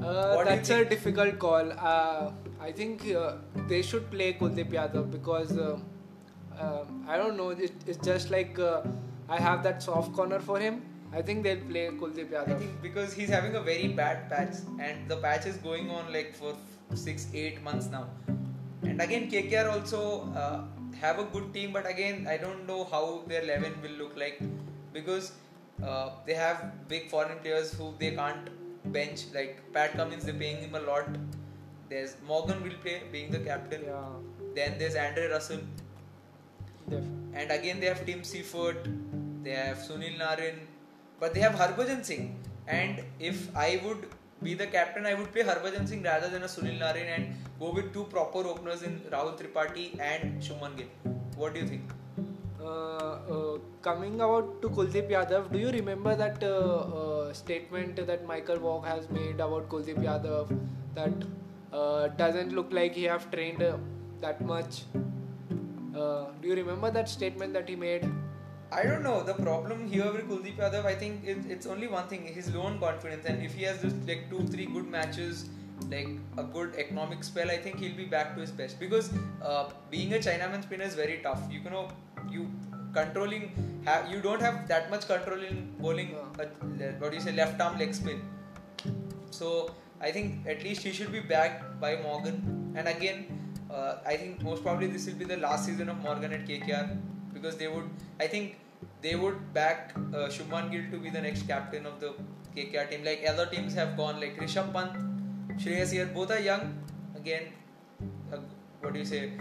Uh, 0.00 0.42
that's 0.44 0.70
a 0.70 0.84
difficult 0.84 1.38
call. 1.38 1.72
Uh, 1.78 2.32
I 2.60 2.72
think 2.72 3.14
uh, 3.14 3.34
they 3.68 3.82
should 3.82 4.10
play 4.10 4.32
Kuldeep 4.34 4.70
Yadav 4.72 5.10
because 5.10 5.56
uh, 5.56 5.78
uh, 6.58 6.84
I 7.06 7.16
don't 7.16 7.36
know. 7.36 7.50
It, 7.50 7.72
it's 7.86 8.04
just 8.04 8.30
like 8.30 8.58
uh, 8.58 8.82
I 9.28 9.38
have 9.38 9.62
that 9.62 9.82
soft 9.82 10.12
corner 10.12 10.40
for 10.40 10.58
him. 10.58 10.82
I 11.12 11.22
think 11.22 11.44
they'll 11.44 11.64
play 11.70 11.86
Kuldeep 11.90 12.30
Yadav. 12.30 12.56
I 12.56 12.58
think 12.58 12.82
because 12.82 13.12
he's 13.12 13.28
having 13.28 13.54
a 13.54 13.60
very 13.60 13.88
bad 13.88 14.28
patch, 14.28 14.54
and 14.80 15.08
the 15.08 15.16
patch 15.16 15.46
is 15.46 15.56
going 15.58 15.90
on 15.90 16.12
like 16.12 16.34
for 16.34 16.54
six, 16.94 17.28
eight 17.32 17.62
months 17.62 17.88
now. 17.88 18.08
And 18.82 19.00
again, 19.00 19.30
KKR 19.30 19.70
also 19.72 20.28
uh, 20.34 20.64
have 21.00 21.18
a 21.20 21.24
good 21.24 21.52
team, 21.54 21.72
but 21.72 21.88
again, 21.88 22.26
I 22.28 22.36
don't 22.36 22.66
know 22.66 22.84
how 22.84 23.22
their 23.28 23.42
eleven 23.42 23.80
will 23.80 23.96
look 24.02 24.16
like 24.16 24.42
because 24.92 25.32
uh, 25.82 26.10
they 26.26 26.34
have 26.34 26.88
big 26.88 27.08
foreign 27.10 27.38
players 27.38 27.72
who 27.72 27.94
they 27.98 28.10
can't 28.10 28.50
bench. 28.98 29.26
Like 29.34 29.56
Pat 29.72 29.96
Cummins, 30.00 30.24
they're 30.24 30.42
paying 30.44 30.62
him 30.66 30.74
a 30.82 30.84
lot 30.90 31.18
there's 31.88 32.16
Morgan 32.26 32.62
will 32.62 32.78
play 32.82 33.02
being 33.12 33.30
the 33.30 33.40
captain. 33.50 33.82
Yeah. 33.86 34.12
Then 34.54 34.78
there's 34.78 34.96
Andre 34.96 35.28
Russell. 35.28 35.60
Def. 36.88 37.04
And 37.32 37.50
again 37.50 37.80
they 37.80 37.86
have 37.86 38.04
Tim 38.06 38.22
Seifert, 38.24 38.88
they 39.42 39.50
have 39.50 39.78
Sunil 39.78 40.18
Narine, 40.18 40.60
but 41.20 41.34
they 41.34 41.40
have 41.40 41.54
Harbhajan 41.54 42.04
Singh. 42.04 42.38
And 42.66 43.02
if 43.18 43.54
I 43.56 43.80
would 43.84 44.06
be 44.42 44.54
the 44.54 44.66
captain, 44.66 45.06
I 45.06 45.14
would 45.14 45.32
play 45.32 45.42
Harbhajan 45.42 45.88
Singh 45.88 46.02
rather 46.02 46.28
than 46.28 46.42
a 46.42 46.46
Sunil 46.46 46.78
Narine 46.78 47.10
and 47.16 47.34
go 47.58 47.72
with 47.72 47.92
two 47.92 48.04
proper 48.04 48.46
openers 48.52 48.82
in 48.82 49.00
Rahul 49.16 49.36
Tripathi 49.40 49.98
and 49.98 50.40
Shubman 50.42 50.76
Gill. 50.76 50.86
What 51.36 51.54
do 51.54 51.60
you 51.60 51.66
think? 51.66 51.90
Uh, 52.64 53.18
uh, 53.34 53.58
coming 53.82 54.14
about 54.14 54.62
to 54.62 54.70
Kuldeep 54.70 55.10
Yadav, 55.10 55.52
do 55.52 55.58
you 55.58 55.70
remember 55.70 56.16
that 56.16 56.42
uh, 56.42 57.30
statement 57.34 57.96
that 58.06 58.26
Michael 58.26 58.56
Vaughan 58.56 58.88
has 58.90 59.10
made 59.10 59.34
about 59.34 59.68
Kuldeep 59.68 59.98
Yadav 60.02 60.48
that 60.94 62.16
doesn't 62.16 62.52
look 62.52 62.72
like 62.72 62.94
he 62.94 63.02
have 63.04 63.30
trained 63.30 63.62
that 64.22 64.40
much. 64.46 64.84
Do 65.92 66.48
you 66.48 66.54
remember 66.54 66.90
that 66.90 67.08
statement 67.08 67.52
that 67.52 67.68
he 67.68 67.76
made? 67.76 68.10
I 68.72 68.84
don't 68.84 69.02
know. 69.02 69.22
The 69.22 69.34
problem 69.34 69.86
here 69.86 70.10
with 70.10 70.26
Kuldeep 70.28 70.56
Yadav, 70.56 70.86
I 70.86 70.94
think 70.94 71.22
it, 71.24 71.38
it's 71.46 71.66
only 71.66 71.86
one 71.86 72.08
thing: 72.08 72.24
his 72.24 72.54
low 72.54 72.62
on 72.62 72.78
confidence. 72.78 73.26
And 73.26 73.42
if 73.42 73.52
he 73.52 73.64
has 73.64 73.82
just 73.82 74.08
like 74.08 74.30
two, 74.30 74.40
three 74.46 74.66
good 74.66 74.88
matches, 74.88 75.50
like 75.90 76.08
a 76.38 76.44
good 76.44 76.74
economic 76.76 77.24
spell, 77.24 77.50
I 77.50 77.58
think 77.58 77.78
he'll 77.78 77.96
be 77.96 78.06
back 78.06 78.34
to 78.36 78.40
his 78.40 78.50
best. 78.50 78.80
Because 78.80 79.12
uh, 79.42 79.68
being 79.90 80.14
a 80.14 80.18
Chinaman 80.18 80.62
spinner 80.62 80.84
is 80.84 80.94
very 80.94 81.20
tough. 81.22 81.42
You 81.50 81.62
know, 81.70 81.88
you 82.30 82.50
controlling, 82.92 83.82
have 83.84 84.10
you 84.10 84.20
don't 84.20 84.40
have 84.40 84.66
that 84.68 84.90
much 84.90 85.06
control 85.06 85.40
in 85.40 85.74
bowling. 85.78 86.14
Uh, 86.14 86.44
what 86.98 87.10
do 87.10 87.16
you 87.16 87.22
say, 87.22 87.32
left 87.32 87.60
arm 87.60 87.78
leg 87.78 87.94
spin. 87.94 88.22
So 89.30 89.74
I 90.00 90.10
think 90.10 90.46
at 90.46 90.62
least 90.62 90.82
he 90.82 90.92
should 90.92 91.12
be 91.12 91.20
backed 91.20 91.80
by 91.80 91.96
Morgan. 92.02 92.72
And 92.76 92.88
again, 92.88 93.26
uh, 93.70 93.96
I 94.06 94.16
think 94.16 94.42
most 94.42 94.62
probably 94.62 94.86
this 94.86 95.06
will 95.06 95.14
be 95.14 95.24
the 95.24 95.36
last 95.36 95.66
season 95.66 95.88
of 95.88 95.98
Morgan 95.98 96.32
at 96.32 96.46
KKR 96.46 96.96
because 97.32 97.56
they 97.56 97.68
would, 97.68 97.88
I 98.20 98.26
think 98.26 98.58
they 99.02 99.16
would 99.16 99.52
back 99.52 99.92
uh, 99.96 100.28
Shubman 100.28 100.70
Gill 100.70 100.84
to 100.90 100.98
be 100.98 101.10
the 101.10 101.20
next 101.20 101.46
captain 101.48 101.86
of 101.86 102.00
the 102.00 102.14
KKR 102.56 102.90
team. 102.90 103.04
Like 103.04 103.24
other 103.28 103.46
teams 103.46 103.74
have 103.74 103.96
gone, 103.96 104.20
like 104.20 104.38
Rishabh 104.38 104.72
Pant, 104.72 105.58
Shreyas 105.58 105.94
Iyer, 105.94 106.06
both 106.06 106.30
are 106.30 106.40
young. 106.40 106.78
Again, 107.16 107.52
uh, 108.32 108.38
what 108.80 108.92
do 108.92 108.98
you 108.98 109.04
say? 109.04 109.32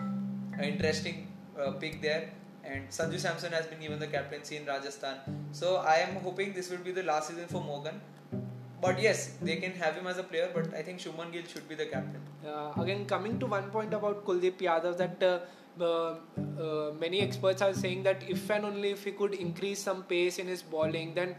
An 0.58 0.63
interesting 0.63 1.28
uh, 1.60 1.72
pick 1.72 2.02
there. 2.02 2.32
And 2.63 2.89
Sanju 2.89 3.19
Samson 3.19 3.52
has 3.52 3.65
been 3.67 3.80
given 3.80 3.99
the 3.99 4.08
captaincy 4.08 4.58
in 4.58 4.65
Rajasthan. 4.65 5.17
So 5.52 5.78
I 5.78 5.95
am 5.95 6.15
hoping 6.17 6.54
this 6.54 6.69
will 6.69 6.78
be 6.78 6.91
the 6.91 7.04
last 7.04 7.30
season 7.30 7.47
for 7.47 7.62
Morgan. 7.62 7.99
But 8.82 8.99
yes, 9.02 9.38
they 9.41 9.58
can 9.58 9.71
have 9.73 9.95
him 9.95 10.08
as 10.08 10.17
a 10.17 10.23
player, 10.23 10.49
but 10.54 10.73
I 10.73 10.82
think 10.82 10.99
Shubman 10.99 11.32
Gill 11.32 11.43
should 11.45 11.67
be 11.69 11.76
the 11.76 11.86
captain. 11.86 12.21
Uh, 12.45 12.73
again, 12.82 13.06
coming 13.06 13.39
to 13.39 13.45
one 13.45 13.69
point 13.71 13.93
about 13.93 14.26
Kuldeep 14.26 14.58
Yadav, 14.58 14.97
that 14.97 15.23
uh, 15.23 16.15
uh, 16.62 16.91
many 16.99 17.21
experts 17.21 17.62
are 17.62 17.73
saying 17.73 18.04
that 18.04 18.23
if 18.28 18.49
and 18.49 18.65
only 18.65 18.91
if 18.91 19.06
he 19.06 19.12
could 19.12 19.34
increase 19.34 19.82
some 19.82 20.04
pace 20.04 20.38
in 20.38 20.47
his 20.47 20.62
bowling, 20.62 21.13
then 21.13 21.36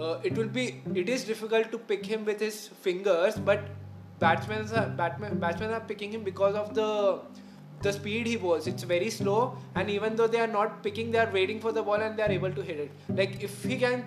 uh, 0.00 0.20
it 0.22 0.36
will 0.36 0.48
be. 0.48 0.82
It 0.94 1.08
is 1.08 1.24
difficult 1.24 1.72
to 1.72 1.78
pick 1.78 2.06
him 2.06 2.24
with 2.24 2.40
his 2.40 2.68
fingers, 2.68 3.36
but 3.36 3.64
batsmen 4.20 4.70
are 4.72 4.88
batsmen, 4.88 5.38
batsmen 5.38 5.72
are 5.72 5.80
picking 5.80 6.12
him 6.12 6.22
because 6.22 6.54
of 6.54 6.74
the 6.74 7.20
the 7.86 7.92
speed 7.92 8.26
he 8.26 8.36
bowls. 8.44 8.66
It's 8.66 8.82
very 8.94 9.10
slow, 9.10 9.38
and 9.74 9.90
even 9.96 10.16
though 10.16 10.26
they 10.34 10.40
are 10.40 10.52
not 10.58 10.82
picking, 10.82 11.10
they 11.12 11.20
are 11.24 11.30
waiting 11.38 11.60
for 11.60 11.72
the 11.78 11.82
ball 11.82 12.00
and 12.06 12.18
they 12.18 12.24
are 12.28 12.34
able 12.40 12.52
to 12.58 12.62
hit 12.70 12.80
it. 12.86 12.90
Like 13.20 13.42
if 13.48 13.62
he 13.62 13.78
can 13.84 14.04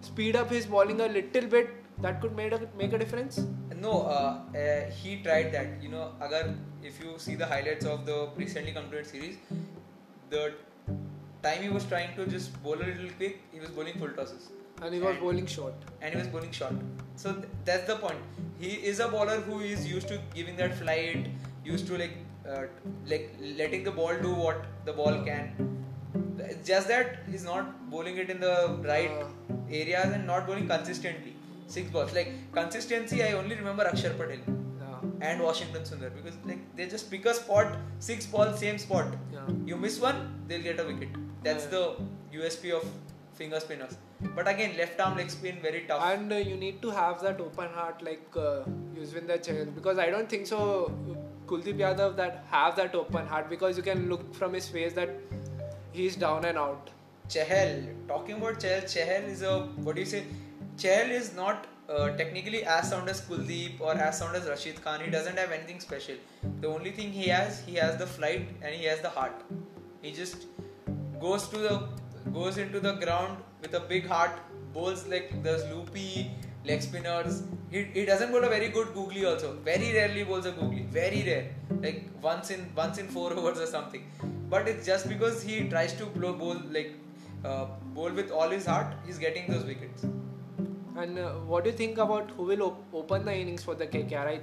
speed 0.00 0.36
up 0.36 0.50
his 0.50 0.66
bowling 0.66 1.00
a 1.00 1.08
little 1.18 1.46
bit 1.56 1.70
that 2.06 2.20
could 2.20 2.34
make 2.36 2.52
a, 2.52 2.60
make 2.76 2.92
a 2.92 2.98
difference? 2.98 3.44
No, 3.80 3.92
uh, 4.02 4.40
uh, 4.56 4.90
he 4.90 5.16
tried 5.22 5.52
that. 5.52 5.82
You 5.82 5.90
know, 5.94 6.04
agar 6.26 6.42
if 6.90 6.98
you 7.04 7.14
see 7.26 7.36
the 7.44 7.46
highlights 7.46 7.84
of 7.84 8.06
the 8.06 8.18
recently 8.36 8.72
concluded 8.72 9.06
series, 9.06 9.36
the 10.30 10.42
time 11.42 11.62
he 11.62 11.68
was 11.68 11.84
trying 11.84 12.16
to 12.16 12.26
just 12.26 12.60
bowl 12.62 12.74
a 12.74 12.86
little 12.90 13.10
quick, 13.20 13.40
he 13.52 13.60
was 13.60 13.70
bowling 13.70 13.98
full 13.98 14.12
tosses. 14.20 14.50
And 14.80 14.94
he 14.94 15.00
was 15.00 15.16
bowling 15.16 15.46
short. 15.46 15.74
And 16.00 16.14
he 16.14 16.18
was 16.18 16.28
bowling 16.28 16.52
short. 16.52 16.74
So 17.16 17.32
th- 17.32 17.46
that's 17.64 17.86
the 17.86 17.96
point. 17.96 18.18
He 18.58 18.70
is 18.92 19.00
a 19.00 19.08
bowler 19.08 19.40
who 19.40 19.60
is 19.60 19.86
used 19.86 20.08
to 20.08 20.20
giving 20.34 20.56
that 20.56 20.74
flight, 20.74 21.28
used 21.64 21.86
to 21.88 21.98
like 21.98 22.16
uh, 22.48 22.62
like 23.06 23.34
letting 23.60 23.84
the 23.84 23.90
ball 23.90 24.14
do 24.20 24.32
what 24.34 24.64
the 24.84 24.92
ball 24.92 25.22
can. 25.24 25.52
It's 26.38 26.66
just 26.66 26.88
that 26.88 27.20
he's 27.30 27.44
not 27.44 27.90
bowling 27.90 28.16
it 28.18 28.30
in 28.30 28.40
the 28.40 28.54
right 28.92 29.10
Uh. 29.22 29.28
areas 29.82 30.12
and 30.16 30.26
not 30.26 30.46
bowling 30.46 30.66
consistently. 30.68 31.34
Six 31.66 31.90
balls. 31.90 32.12
Like 32.18 32.30
consistency, 32.52 33.22
I 33.22 33.32
only 33.32 33.54
remember 33.56 33.84
Akshar 33.84 34.16
Patel 34.18 34.42
and 35.28 35.40
Washington 35.42 35.82
Sundar 35.90 36.10
because 36.14 36.36
like 36.44 36.62
they 36.76 36.86
just 36.88 37.10
pick 37.10 37.24
a 37.26 37.34
spot, 37.34 37.76
six 38.00 38.26
balls, 38.26 38.58
same 38.58 38.78
spot. 38.78 39.06
Yeah. 39.32 39.46
You 39.64 39.76
miss 39.76 40.00
one, 40.00 40.18
they'll 40.48 40.62
get 40.70 40.80
a 40.80 40.84
wicket. 40.84 41.08
That's 41.44 41.64
Yeah. 41.64 41.70
the 41.76 41.96
USP 42.40 42.72
of 42.78 42.84
finger 43.40 43.60
spinners. 43.60 43.96
But 44.36 44.46
again, 44.48 44.76
left 44.76 45.00
arm 45.00 45.16
leg 45.16 45.30
spin 45.30 45.56
very 45.62 45.82
tough. 45.88 46.02
And 46.10 46.32
uh, 46.32 46.36
you 46.36 46.56
need 46.56 46.82
to 46.82 46.90
have 46.90 47.22
that 47.22 47.40
open 47.40 47.70
heart 47.78 48.02
like 48.08 48.26
uh, 48.36 48.64
Yuzvendra 48.98 49.38
Chahal 49.46 49.74
because 49.74 49.98
I 49.98 50.10
don't 50.10 50.28
think 50.28 50.46
so. 50.46 50.60
Kuldeep 51.52 51.80
Yadav 51.84 52.16
that 52.16 52.44
have 52.50 52.76
that 52.76 52.94
open 52.94 53.26
heart 53.26 53.50
because 53.50 53.76
you 53.76 53.82
can 53.82 54.08
look 54.08 54.34
from 54.34 54.54
his 54.54 54.68
face 54.68 54.94
that 54.94 55.10
he's 55.92 56.16
down 56.16 56.46
and 56.46 56.56
out. 56.56 56.88
Chahal, 57.28 57.74
talking 58.08 58.36
about 58.36 58.58
Chahal, 58.58 58.84
Chahal 58.94 59.28
is 59.28 59.42
a 59.42 59.60
what 59.88 59.96
do 59.96 60.00
you 60.00 60.06
say? 60.06 60.24
Chahal 60.78 61.10
is 61.10 61.34
not 61.34 61.66
uh, 61.90 62.08
technically 62.16 62.64
as 62.64 62.88
sound 62.88 63.10
as 63.10 63.20
Kuldeep 63.20 63.80
or 63.80 63.92
as 63.92 64.18
sound 64.18 64.34
as 64.36 64.48
Rashid 64.48 64.82
Khan. 64.82 65.00
He 65.04 65.10
doesn't 65.10 65.38
have 65.38 65.52
anything 65.52 65.80
special. 65.80 66.16
The 66.62 66.68
only 66.68 66.90
thing 66.90 67.12
he 67.12 67.28
has, 67.28 67.60
he 67.66 67.74
has 67.74 67.98
the 67.98 68.06
flight 68.06 68.48
and 68.62 68.74
he 68.74 68.84
has 68.86 69.02
the 69.02 69.10
heart. 69.10 69.44
He 70.00 70.12
just 70.12 70.46
goes 71.20 71.48
to 71.48 71.58
the 71.58 71.88
goes 72.32 72.56
into 72.56 72.80
the 72.80 72.94
ground 72.94 73.36
with 73.60 73.74
a 73.74 73.80
big 73.80 74.06
heart, 74.06 74.30
bowls 74.72 75.06
like 75.06 75.30
there's 75.42 75.64
loopy 75.74 76.30
leg 76.64 76.82
spinners. 76.82 77.42
He, 77.70 77.84
he 77.84 78.04
doesn't 78.04 78.30
bowl 78.30 78.44
a 78.44 78.48
very 78.48 78.68
good 78.68 78.94
googly 78.94 79.24
also. 79.24 79.54
Very 79.64 79.92
rarely 79.92 80.24
bowls 80.24 80.46
a 80.46 80.52
googly. 80.52 80.82
Very 80.82 81.22
rare. 81.24 81.54
Like 81.80 82.04
once 82.22 82.50
in 82.50 82.70
once 82.76 82.98
in 82.98 83.08
four 83.08 83.32
overs 83.38 83.60
or 83.60 83.66
something. 83.66 84.04
But 84.50 84.68
it's 84.68 84.86
just 84.86 85.08
because 85.08 85.42
he 85.42 85.68
tries 85.68 85.94
to 85.94 86.06
blow 86.06 86.32
bowl 86.32 86.60
like 86.70 86.92
uh, 87.44 87.66
bowl 87.94 88.10
with 88.10 88.30
all 88.30 88.48
his 88.48 88.66
heart, 88.66 88.94
he's 89.06 89.18
getting 89.18 89.50
those 89.50 89.64
wickets. 89.64 90.04
And 90.96 91.18
uh, 91.18 91.30
what 91.52 91.64
do 91.64 91.70
you 91.70 91.76
think 91.76 91.98
about 91.98 92.30
who 92.32 92.44
will 92.44 92.62
op- 92.62 92.84
open 92.94 93.24
the 93.24 93.34
innings 93.34 93.64
for 93.64 93.74
the 93.74 93.86
KKR? 93.86 94.24
Right? 94.24 94.42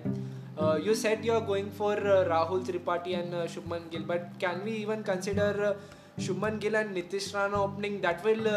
Uh, 0.57 0.75
you 0.75 0.95
said 0.95 1.23
you're 1.23 1.41
going 1.41 1.69
for 1.71 1.93
uh, 1.93 2.25
Rahul 2.25 2.65
Tripathi 2.65 3.17
and 3.17 3.33
uh, 3.33 3.45
Shubman 3.45 3.89
Gill, 3.91 4.01
but 4.01 4.31
can 4.39 4.65
we 4.65 4.71
even 4.73 5.03
consider 5.03 5.77
uh, 5.77 6.21
Shubman 6.21 6.59
Gill 6.59 6.75
and 6.75 6.95
Nitish 6.95 7.33
Rana 7.33 7.63
opening? 7.63 8.01
That 8.01 8.23
will 8.23 8.47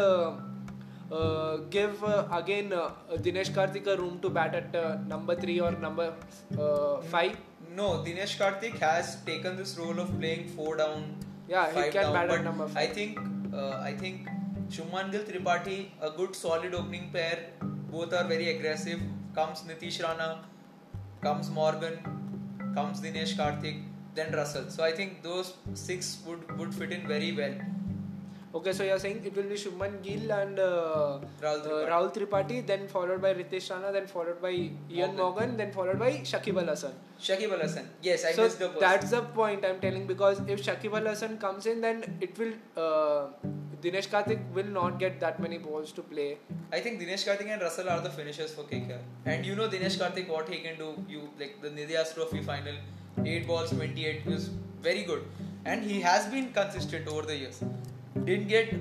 uh, 1.13 1.17
uh, 1.17 1.57
give 1.69 2.03
uh, 2.03 2.27
again 2.31 2.73
uh, 2.73 2.91
Dinesh 3.27 3.51
Karthik 3.57 3.87
a 3.87 3.97
room 3.97 4.19
to 4.21 4.29
bat 4.29 4.55
at 4.55 4.75
uh, 4.75 4.97
number 5.07 5.35
three 5.35 5.59
or 5.59 5.71
number 5.71 6.13
uh, 6.59 6.97
five. 7.01 7.37
No, 7.75 7.89
Dinesh 8.07 8.37
Karthik 8.37 8.77
has 8.79 9.17
taken 9.25 9.55
this 9.57 9.77
role 9.77 9.99
of 9.99 10.17
playing 10.19 10.47
four 10.49 10.75
down, 10.77 11.15
Yeah, 11.47 11.67
he 11.71 11.91
can 11.91 12.03
down. 12.03 12.13
bat 12.13 12.29
at 12.29 12.43
number 12.43 12.69
I 12.75 12.87
think 12.87 13.19
uh, 13.53 13.79
I 13.81 13.93
think 13.93 14.27
Shubman 14.69 15.11
Gill 15.11 15.23
Tripathi, 15.23 15.87
a 16.01 16.11
good 16.11 16.35
solid 16.35 16.73
opening 16.73 17.09
pair. 17.11 17.39
Both 17.91 18.13
are 18.13 18.23
very 18.25 18.49
aggressive. 18.55 18.99
Comes 19.35 19.61
Nitish 19.61 20.01
Rana, 20.03 20.43
comes 21.21 21.49
Morgan, 21.49 21.97
comes 22.75 23.01
Dinesh 23.01 23.35
Karthik, 23.35 23.83
then 24.15 24.31
Russell. 24.33 24.69
So 24.69 24.83
I 24.83 24.91
think 24.91 25.23
those 25.23 25.53
six 25.73 26.19
would 26.27 26.57
would 26.59 26.73
fit 26.73 26.91
in 26.91 27.07
very 27.07 27.31
well. 27.41 27.55
Okay, 28.55 28.71
so 28.71 28.83
you're 28.83 28.99
saying 28.99 29.23
it 29.25 29.35
will 29.35 29.49
be 29.51 29.55
Shubman 29.55 30.03
Gill 30.03 30.31
and 30.31 30.59
uh, 30.59 31.19
Rahul 31.41 31.61
uh, 31.61 31.63
Tripathi. 31.63 31.89
Rahul 31.91 32.13
Tripathi, 32.15 32.67
then 32.67 32.87
followed 32.87 33.19
by 33.19 33.33
Ritesh 33.33 33.71
Rana, 33.71 33.91
then 33.91 34.05
followed 34.05 34.39
by 34.43 34.51
Ian 34.51 34.77
Morgan. 34.91 35.15
Morgan, 35.17 35.57
then 35.57 35.71
followed 35.71 35.97
by 35.97 36.11
Shakib 36.31 36.61
Al 36.61 36.67
Hasan. 36.67 36.93
Shakib 37.19 37.51
Al 37.51 37.61
Hasan. 37.61 37.89
Yes, 38.03 38.23
I 38.23 38.33
so 38.33 38.43
missed 38.43 38.59
the 38.59 38.67
person. 38.67 38.79
that's 38.79 39.09
the 39.09 39.21
point 39.21 39.65
I'm 39.65 39.79
telling 39.79 40.05
because 40.05 40.39
if 40.47 40.63
Shakib 40.63 40.95
Al 40.95 41.07
Hasan 41.07 41.39
comes 41.39 41.65
in, 41.65 41.81
then 41.81 42.03
it 42.21 42.37
will 42.37 42.53
uh, 42.77 43.29
Dinesh 43.81 44.09
Karthik 44.09 44.43
will 44.53 44.71
not 44.75 44.99
get 44.99 45.19
that 45.19 45.39
many 45.39 45.57
balls 45.57 45.91
to 45.93 46.03
play. 46.03 46.37
I 46.71 46.79
think 46.79 47.01
Dinesh 47.01 47.25
Karthik 47.27 47.47
and 47.47 47.59
Russell 47.59 47.89
are 47.89 48.01
the 48.01 48.11
finishers 48.11 48.53
for 48.53 48.63
KKR. 48.65 48.99
And 49.25 49.43
you 49.47 49.55
know 49.55 49.67
Dinesh 49.67 49.97
Karthik 49.97 50.27
what 50.27 50.47
he 50.47 50.59
can 50.59 50.77
do. 50.77 50.93
You 51.09 51.29
like 51.39 51.59
the 51.59 51.69
Nidahas 51.69 52.13
Trophy 52.13 52.43
final, 52.43 52.75
eight 53.25 53.47
balls, 53.47 53.71
28 53.71 54.21
he 54.21 54.29
was 54.29 54.51
very 54.83 55.03
good, 55.03 55.25
and 55.65 55.83
he 55.83 56.01
has 56.01 56.27
been 56.27 56.53
consistent 56.53 57.07
over 57.07 57.23
the 57.23 57.35
years. 57.35 57.63
Didn't 58.25 58.47
get 58.47 58.73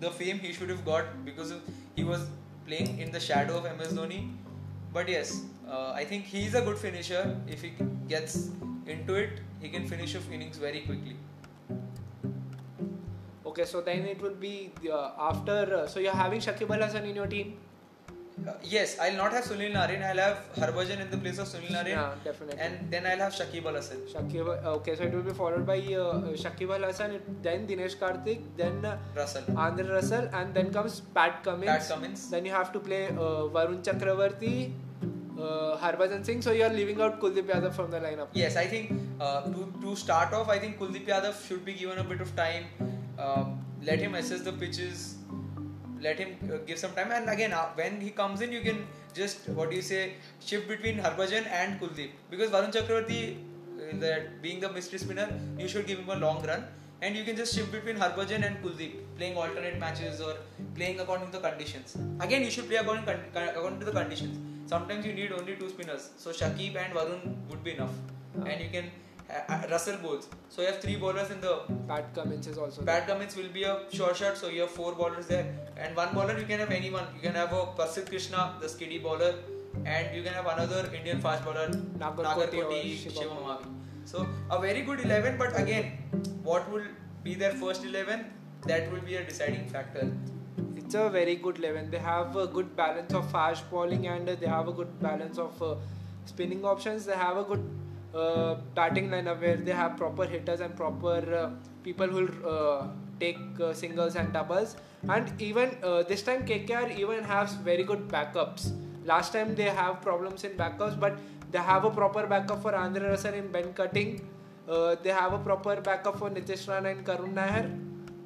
the 0.00 0.10
fame 0.10 0.38
he 0.38 0.52
should 0.52 0.70
have 0.70 0.84
got 0.84 1.24
because 1.24 1.50
of, 1.50 1.60
he 1.94 2.04
was 2.04 2.26
playing 2.66 2.98
in 2.98 3.12
the 3.12 3.20
shadow 3.20 3.58
of 3.58 3.64
MS 3.78 3.92
Dhoni. 3.98 4.30
But 4.92 5.08
yes, 5.08 5.42
uh, 5.70 5.92
I 5.92 6.04
think 6.04 6.24
he's 6.24 6.54
a 6.54 6.62
good 6.62 6.78
finisher. 6.78 7.36
If 7.46 7.62
he 7.62 7.72
gets 8.08 8.50
into 8.86 9.14
it, 9.14 9.40
he 9.60 9.68
can 9.68 9.86
finish 9.86 10.16
off 10.16 10.30
innings 10.32 10.56
very 10.56 10.80
quickly. 10.80 11.16
Okay, 13.46 13.64
so 13.64 13.80
then 13.80 14.04
it 14.06 14.20
will 14.20 14.34
be 14.34 14.70
uh, 14.90 15.10
after. 15.18 15.82
Uh, 15.82 15.86
so 15.86 16.00
you're 16.00 16.12
having 16.12 16.40
Shakib 16.40 16.70
Al 16.70 16.82
Hasan 16.82 17.04
in 17.04 17.14
your 17.14 17.26
team. 17.26 17.56
Uh, 18.46 18.52
yes, 18.62 18.98
I'll 19.00 19.16
not 19.16 19.32
have 19.32 19.44
Sunil 19.44 19.72
Narine. 19.72 20.02
I'll 20.08 20.16
have 20.16 20.38
Harbhajan 20.56 21.00
in 21.00 21.10
the 21.10 21.18
place 21.18 21.38
of 21.38 21.48
Sunil 21.48 21.70
Narine, 21.70 21.88
Yeah, 21.88 22.12
definitely. 22.24 22.58
and 22.60 22.90
then 22.90 23.06
I'll 23.06 23.18
have 23.18 23.32
Shakib 23.32 23.66
Al 23.66 23.74
Hasan. 23.74 23.98
Shakib, 24.12 24.46
okay, 24.76 24.96
so 24.96 25.02
it 25.04 25.12
will 25.12 25.22
be 25.22 25.32
followed 25.32 25.66
by 25.66 25.78
uh, 25.78 26.32
Shakib 26.44 26.70
Al 26.74 26.82
Hasan, 26.88 27.20
then 27.42 27.66
Dinesh 27.66 27.96
Karthik, 27.96 28.42
then 28.56 28.84
uh, 28.84 28.96
Russell. 29.16 29.42
Andre 29.56 29.86
Russell, 29.88 30.28
and 30.32 30.54
then 30.54 30.72
comes 30.72 31.00
Pat 31.14 31.42
Cummins. 31.42 31.66
Pat 31.70 31.88
Cummins. 31.88 32.30
Then 32.30 32.44
you 32.46 32.52
have 32.52 32.72
to 32.72 32.80
play 32.80 33.08
uh, 33.08 33.48
Varun 33.56 33.82
Chakravarthy, 33.82 34.72
uh, 35.38 35.76
Harbhajan 35.76 36.24
Singh. 36.24 36.40
So 36.40 36.52
you 36.52 36.64
are 36.64 36.72
leaving 36.72 37.00
out 37.00 37.20
Kuldeep 37.20 37.44
Yadav 37.46 37.74
from 37.74 37.90
the 37.90 37.98
lineup. 38.00 38.28
Yes, 38.32 38.56
I 38.56 38.66
think 38.66 38.92
uh, 39.20 39.42
to, 39.42 39.72
to 39.82 39.96
start 39.96 40.32
off, 40.32 40.48
I 40.48 40.58
think 40.58 40.78
Kuldeep 40.78 41.06
Yadav 41.06 41.46
should 41.46 41.64
be 41.64 41.74
given 41.74 41.98
a 41.98 42.04
bit 42.04 42.20
of 42.20 42.34
time. 42.36 42.64
Um, 43.18 43.64
let 43.82 43.98
him 43.98 44.14
assess 44.14 44.40
the 44.42 44.52
pitches. 44.52 45.16
Let 46.00 46.18
him 46.18 46.36
uh, 46.52 46.58
give 46.66 46.78
some 46.78 46.92
time. 46.92 47.10
And 47.12 47.28
again, 47.28 47.52
uh, 47.52 47.66
when 47.74 48.00
he 48.00 48.10
comes 48.10 48.40
in, 48.40 48.52
you 48.52 48.60
can 48.60 48.86
just 49.14 49.48
what 49.48 49.70
do 49.70 49.76
you 49.76 49.82
say 49.82 50.14
shift 50.40 50.68
between 50.68 50.98
Harbhajan 50.98 51.46
and 51.46 51.80
Kuldeep 51.80 52.10
because 52.30 52.50
Varun 52.50 52.72
Chakravarthy, 52.72 53.36
uh, 53.36 53.96
that 54.00 54.42
being 54.42 54.60
the 54.60 54.70
mystery 54.70 54.98
spinner, 54.98 55.28
you 55.58 55.68
should 55.68 55.86
give 55.86 55.98
him 55.98 56.10
a 56.10 56.16
long 56.16 56.44
run. 56.46 56.64
And 57.00 57.14
you 57.14 57.22
can 57.22 57.36
just 57.36 57.54
shift 57.54 57.70
between 57.70 57.96
Harbhajan 57.96 58.44
and 58.44 58.62
Kuldeep, 58.62 58.94
playing 59.16 59.36
alternate 59.36 59.78
matches 59.78 60.20
or 60.20 60.34
playing 60.74 60.98
according 61.00 61.26
to 61.30 61.32
the 61.38 61.48
conditions. 61.48 61.96
Again, 62.20 62.42
you 62.42 62.50
should 62.50 62.68
play 62.68 62.76
according, 62.76 63.04
according 63.34 63.78
to 63.78 63.86
the 63.86 63.92
conditions. 63.92 64.36
Sometimes 64.68 65.06
you 65.06 65.12
need 65.12 65.32
only 65.32 65.54
two 65.56 65.68
spinners. 65.68 66.10
So 66.16 66.30
Shakib 66.30 66.76
and 66.76 66.92
Varun 66.92 67.36
would 67.48 67.62
be 67.62 67.74
enough. 67.74 67.92
And 68.44 68.60
you 68.60 68.68
can 68.68 68.90
Russell 69.70 69.98
bowls. 69.98 70.28
So 70.48 70.62
you 70.62 70.68
have 70.68 70.80
three 70.80 70.96
bowlers 70.96 71.30
in 71.30 71.40
the 71.40 71.60
Pat 71.86 72.14
Cummins 72.14 72.46
is 72.46 72.56
also 72.56 72.82
Pat 72.82 73.06
Cummins 73.06 73.36
will 73.36 73.48
be 73.48 73.64
a 73.64 73.80
sure 73.92 74.14
shot. 74.14 74.38
So 74.38 74.48
you 74.48 74.62
have 74.62 74.70
four 74.70 74.92
bowlers 74.94 75.26
there, 75.26 75.46
and 75.76 75.94
one 75.94 76.14
bowler 76.14 76.38
you 76.38 76.46
can 76.46 76.60
have 76.60 76.70
anyone. 76.70 77.04
You 77.14 77.20
can 77.20 77.34
have 77.34 77.52
a 77.52 77.66
Prasidh 77.80 78.08
Krishna, 78.08 78.54
the 78.60 78.68
skiddy 78.68 78.98
bowler, 78.98 79.34
and 79.84 80.16
you 80.16 80.22
can 80.22 80.32
have 80.32 80.46
another 80.46 80.90
Indian 80.94 81.20
fast 81.20 81.44
bowler, 81.44 81.68
Nagarkoti 82.04 82.64
or 82.64 82.70
Shivam 82.70 83.18
Shivam 83.18 83.44
Mavi. 83.44 83.62
Mavi. 83.62 83.74
So 84.06 84.26
a 84.50 84.60
very 84.60 84.82
good 84.82 85.00
eleven, 85.00 85.36
but 85.36 85.60
again, 85.60 85.92
what 86.42 86.70
will 86.72 86.88
be 87.22 87.34
their 87.34 87.52
first 87.52 87.84
eleven? 87.84 88.26
That 88.62 88.90
will 88.90 89.00
be 89.00 89.16
a 89.16 89.24
deciding 89.24 89.68
factor. 89.68 90.10
It's 90.76 90.94
a 90.94 91.10
very 91.10 91.36
good 91.36 91.58
11. 91.58 91.90
They 91.90 91.98
have 91.98 92.34
a 92.34 92.46
good 92.46 92.74
balance 92.74 93.12
of 93.12 93.30
fast 93.30 93.70
bowling 93.70 94.06
and 94.06 94.26
they 94.26 94.46
have 94.46 94.68
a 94.68 94.72
good 94.72 94.98
balance 95.00 95.36
of 95.38 95.62
uh, 95.62 95.74
spinning 96.24 96.64
options. 96.64 97.04
They 97.04 97.14
have 97.14 97.36
a 97.36 97.44
good 97.44 97.62
uh, 98.14 98.56
batting 98.74 99.08
lineup 99.10 99.40
where 99.40 99.56
they 99.56 99.72
have 99.72 99.96
proper 99.96 100.24
hitters 100.24 100.60
and 100.60 100.74
proper 100.76 101.34
uh, 101.34 101.50
people 101.82 102.06
who 102.06 102.26
will 102.26 102.48
uh, 102.48 102.86
take 103.20 103.38
uh, 103.60 103.72
singles 103.72 104.16
and 104.16 104.32
doubles. 104.32 104.76
And 105.08 105.40
even 105.40 105.76
uh, 105.82 106.02
this 106.02 106.22
time, 106.22 106.46
KKR 106.46 106.98
even 106.98 107.24
has 107.24 107.54
very 107.54 107.84
good 107.84 108.08
backups. 108.08 108.72
Last 109.04 109.32
time 109.32 109.54
they 109.54 109.70
have 109.80 110.00
problems 110.02 110.44
in 110.44 110.52
backups, 110.52 110.98
but 110.98 111.18
they 111.50 111.58
have 111.58 111.84
a 111.84 111.90
proper 111.90 112.26
backup 112.26 112.62
for 112.62 112.74
Andre 112.74 113.10
Russell 113.10 113.34
in 113.34 113.50
Ben 113.50 113.72
Cutting. 113.72 114.26
Uh, 114.68 114.96
they 115.02 115.10
have 115.10 115.32
a 115.32 115.38
proper 115.38 115.80
backup 115.80 116.18
for 116.18 116.30
Nitish 116.30 116.68
Rana 116.68 116.90
and 116.90 117.04
Karun 117.04 117.32
Nair. 117.32 117.70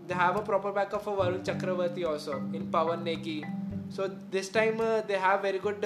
They 0.09 0.15
have 0.15 0.37
a 0.37 0.43
proper 0.43 0.73
backup 0.73 1.05
for 1.05 1.17
Varun 1.17 1.45
Chakravarthy 1.45 2.05
also 2.05 2.39
in 2.53 2.67
Pawan 2.67 3.05
Negi. 3.05 3.45
So 3.91 4.11
this 4.31 4.49
time 4.49 4.79
they 5.07 5.15
have 5.15 5.43
very 5.43 5.61
good 5.61 5.85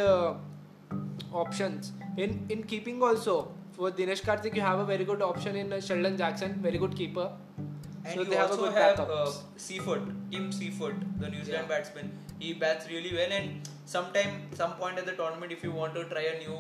options. 1.31 1.93
In 2.17 2.47
in 2.49 2.63
keeping 2.63 3.03
also 3.03 3.53
for 3.77 3.91
Dinesh 3.91 4.23
Karthik 4.23 4.55
you 4.55 4.63
have 4.63 4.79
a 4.79 4.85
very 4.85 5.05
good 5.05 5.23
option 5.23 5.57
in 5.57 5.73
uh, 5.73 5.81
Sheldon 5.81 6.17
Jackson, 6.17 6.55
very 6.63 6.79
good 6.79 6.97
keeper. 6.97 7.31
And 8.05 8.15
so 8.15 8.21
you 8.23 8.31
they 8.31 8.37
have 8.37 8.51
a 8.51 8.53
also 8.53 8.65
good 8.67 8.75
have 8.75 9.01
uh, 9.01 9.33
Seifert, 9.57 10.03
Tim 10.31 10.51
Seifert, 10.53 10.95
the 11.21 11.29
New 11.29 11.45
Zealand 11.45 11.67
Yeah. 11.69 11.77
batsman. 11.77 12.13
He 12.39 12.53
bats 12.53 12.89
really 12.89 13.13
well, 13.15 13.33
and 13.33 13.69
sometime, 13.85 14.43
some 14.55 14.75
point 14.75 14.99
at 14.99 15.07
the 15.07 15.13
tournament, 15.13 15.53
if 15.53 15.65
you 15.65 15.73
want 15.73 15.95
to 15.95 16.05
try 16.05 16.23
a 16.35 16.39
new, 16.39 16.59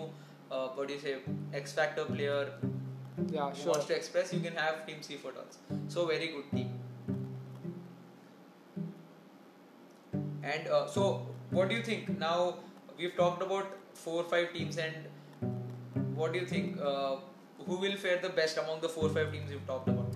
uh, 0.50 0.68
what 0.68 0.88
do 0.88 0.94
you 0.94 1.00
say, 1.00 1.16
X 1.52 1.72
Factor 1.72 2.04
player 2.04 2.52
yeah, 3.30 3.50
who 3.50 3.62
sure. 3.62 3.72
wants 3.72 3.86
to 3.86 3.96
express, 3.96 4.32
you 4.32 4.40
can 4.40 4.54
have 4.54 4.86
Tim 4.86 5.02
Seifert 5.02 5.36
also. 5.36 5.80
So 5.88 6.06
very 6.06 6.28
good 6.28 6.50
team. 6.52 6.72
And 10.42 10.68
uh, 10.68 10.86
so, 10.86 11.26
what 11.50 11.68
do 11.68 11.74
you 11.76 11.82
think? 11.82 12.18
Now 12.18 12.56
we've 12.98 13.16
talked 13.16 13.42
about 13.42 13.66
four 13.94 14.22
or 14.22 14.28
five 14.28 14.52
teams, 14.52 14.78
and 14.78 14.94
what 16.16 16.32
do 16.32 16.38
you 16.38 16.46
think? 16.46 16.78
Uh, 16.80 17.16
who 17.66 17.76
will 17.84 17.96
fare 17.96 18.18
the 18.22 18.30
best 18.40 18.58
among 18.58 18.80
the 18.80 18.88
four 18.88 19.06
or 19.06 19.12
five 19.16 19.32
teams 19.32 19.50
you've 19.50 19.66
talked 19.66 19.88
about? 19.88 20.12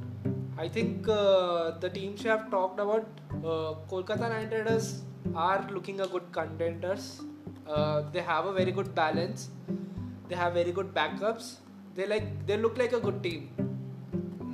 I 0.58 0.68
think 0.68 1.08
uh, 1.08 1.78
the 1.84 1.88
teams 1.88 2.22
we 2.22 2.30
have 2.30 2.50
talked 2.50 2.80
about, 2.80 3.06
uh, 3.44 3.74
Kolkata 3.90 4.28
Knight 4.28 4.52
Riders 4.52 5.02
are 5.34 5.66
looking 5.70 6.00
a 6.00 6.06
good 6.06 6.30
contenders. 6.32 7.20
Uh, 7.66 8.02
they 8.12 8.20
have 8.20 8.46
a 8.46 8.52
very 8.52 8.72
good 8.72 8.94
balance. 8.94 9.48
They 10.28 10.36
have 10.36 10.54
very 10.54 10.72
good 10.72 10.94
backups. 10.94 11.56
They 11.94 12.06
like 12.06 12.46
they 12.46 12.56
look 12.56 12.78
like 12.78 12.92
a 12.92 13.00
good 13.00 13.22
team. 13.22 13.50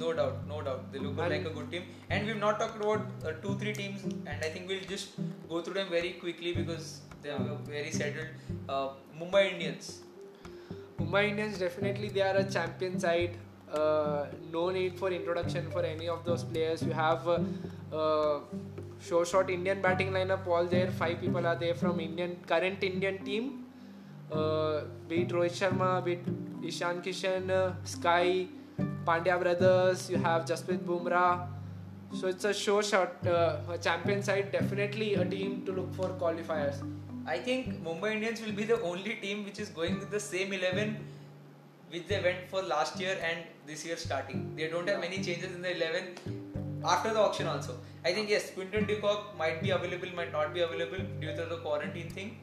No 0.02 0.12
doubt, 0.12 0.46
no 0.46 0.60
doubt. 0.62 0.92
They 0.92 0.98
look 0.98 1.18
And- 1.18 1.30
like 1.34 1.46
a 1.46 1.54
good 1.58 1.70
team. 1.70 1.84
And 2.10 2.26
we've 2.26 2.42
not 2.46 2.58
talked 2.60 2.76
about 2.82 3.00
uh, 3.26 3.32
two, 3.42 3.58
three 3.58 3.72
teams, 3.72 4.04
and 4.04 4.44
I 4.48 4.48
think 4.54 4.68
we'll 4.68 4.88
just 4.94 5.14
go 5.48 5.60
through 5.62 5.74
them 5.74 5.88
very 5.90 6.12
quickly 6.24 6.52
because 6.54 7.00
they 7.22 7.30
are 7.30 7.44
very 7.76 7.90
settled. 7.90 8.28
Uh, 8.68 8.88
Mumbai 9.20 9.52
Indians. 9.54 10.00
Mumbai 10.98 11.28
Indians 11.30 11.58
definitely 11.58 12.08
they 12.08 12.22
are 12.22 12.36
a 12.36 12.44
champion 12.44 12.98
side. 12.98 13.36
Uh, 13.72 14.26
no 14.52 14.70
need 14.70 14.98
for 14.98 15.10
introduction 15.10 15.70
for 15.70 15.82
any 15.82 16.08
of 16.08 16.24
those 16.24 16.44
players. 16.44 16.82
You 16.82 16.92
have 16.92 17.26
uh, 17.28 17.40
uh, 17.92 18.40
show 19.00 19.24
shot 19.24 19.50
Indian 19.50 19.82
batting 19.82 20.10
lineup 20.10 20.46
all 20.46 20.64
there. 20.64 20.90
Five 20.90 21.20
people 21.20 21.46
are 21.46 21.56
there 21.56 21.74
from 21.74 22.00
Indian 22.00 22.36
current 22.46 22.82
Indian 22.82 23.24
team. 23.24 23.66
Uh, 24.30 24.82
be 25.08 25.22
it 25.22 25.28
Rohit 25.28 25.52
Sharma, 25.52 26.04
be 26.04 26.12
it 26.12 26.24
Ishan 26.64 27.02
Kishan, 27.02 27.50
uh, 27.50 27.74
Sky, 27.84 28.46
Pandya 29.04 29.40
brothers. 29.40 30.08
You 30.10 30.18
have 30.18 30.44
Jasprit 30.44 30.78
Bumrah. 30.78 31.48
So 32.14 32.28
it's 32.28 32.44
a 32.44 32.54
show 32.54 32.80
shot, 32.82 33.26
a 33.26 33.78
champion 33.82 34.22
side. 34.22 34.52
Definitely 34.52 35.14
a 35.14 35.24
team 35.24 35.64
to 35.66 35.72
look 35.72 35.92
for 35.94 36.08
qualifiers. 36.10 36.82
I 37.26 37.38
think 37.38 37.82
Mumbai 37.84 38.12
Indians 38.14 38.40
will 38.40 38.52
be 38.52 38.64
the 38.64 38.80
only 38.82 39.14
team 39.16 39.44
which 39.44 39.58
is 39.58 39.68
going 39.68 39.98
with 39.98 40.10
the 40.10 40.20
same 40.20 40.52
11 40.52 40.96
which 41.90 42.06
they 42.08 42.20
went 42.20 42.48
for 42.50 42.62
last 42.62 43.00
year 43.00 43.16
and 43.22 43.38
this 43.66 43.84
year 43.84 43.96
starting. 43.96 44.54
They 44.56 44.68
don't 44.68 44.88
have 44.88 45.00
many 45.00 45.16
changes 45.22 45.54
in 45.54 45.62
the 45.62 45.74
11 45.76 46.04
after 46.84 47.12
the 47.12 47.20
auction 47.20 47.46
also. 47.46 47.76
I 48.04 48.12
think 48.12 48.28
yes, 48.28 48.50
Quinton 48.50 48.86
de 48.86 48.96
Kock 49.00 49.36
might 49.38 49.62
be 49.62 49.70
available, 49.70 50.08
might 50.14 50.32
not 50.32 50.54
be 50.54 50.60
available 50.60 50.98
due 51.20 51.34
to 51.34 51.46
the 51.46 51.56
quarantine 51.58 52.10
thing. 52.10 52.38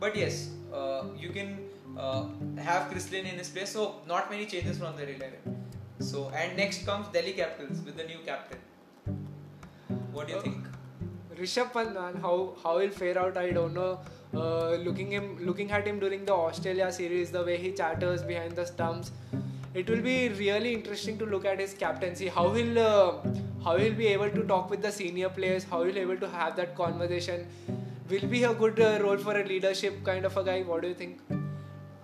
But 0.00 0.16
yes, 0.16 0.50
uh, 0.72 1.04
you 1.16 1.30
can 1.30 1.58
uh, 1.96 2.24
have 2.58 2.90
Chris 2.90 3.10
Lynn 3.10 3.26
in 3.26 3.36
his 3.38 3.48
place. 3.48 3.70
So 3.70 3.96
not 4.06 4.30
many 4.30 4.46
changes 4.46 4.78
from 4.78 4.96
the 4.96 5.04
11. 5.08 5.32
So 6.00 6.30
and 6.30 6.56
next 6.56 6.84
comes 6.86 7.08
Delhi 7.08 7.32
Capitals 7.32 7.80
with 7.84 7.96
the 7.96 8.04
new 8.04 8.18
captain. 8.24 8.58
What 10.12 10.26
do 10.28 10.34
you 10.34 10.38
Uh, 10.38 10.42
think? 10.42 10.71
Rishabh 11.42 11.72
Pant, 11.72 11.94
man, 11.94 12.18
how 12.24 12.34
how 12.62 12.78
he'll 12.78 12.96
fare 12.98 13.18
out, 13.18 13.36
I 13.36 13.50
don't 13.50 13.74
know. 13.74 13.98
Uh, 14.32 14.76
looking 14.88 15.10
him, 15.10 15.24
looking 15.46 15.72
at 15.78 15.86
him 15.86 15.98
during 16.02 16.24
the 16.24 16.34
Australia 16.34 16.90
series, 16.98 17.32
the 17.36 17.42
way 17.48 17.56
he 17.62 17.72
chatters 17.72 18.22
behind 18.22 18.54
the 18.60 18.66
stumps, 18.66 19.10
it 19.74 19.90
will 19.90 20.02
be 20.08 20.16
really 20.40 20.74
interesting 20.74 21.18
to 21.22 21.26
look 21.26 21.44
at 21.52 21.58
his 21.64 21.74
captaincy. 21.74 22.28
How 22.28 22.46
he'll 22.52 22.78
uh, 22.78 23.12
how 23.64 23.76
he'll 23.76 23.98
be 24.02 24.08
able 24.12 24.30
to 24.38 24.44
talk 24.52 24.70
with 24.70 24.82
the 24.82 24.92
senior 24.92 25.30
players. 25.40 25.66
How 25.72 25.82
he'll 25.82 25.98
be 26.00 26.04
able 26.06 26.22
to 26.24 26.28
have 26.36 26.56
that 26.62 26.76
conversation. 26.76 27.46
Will 28.12 28.26
be 28.32 28.44
a 28.44 28.54
good 28.62 28.80
uh, 28.86 28.98
role 29.02 29.16
for 29.26 29.36
a 29.40 29.44
leadership 29.44 30.02
kind 30.04 30.24
of 30.30 30.36
a 30.36 30.44
guy. 30.44 30.60
What 30.62 30.82
do 30.82 30.88
you 30.88 30.94
think? 30.94 31.20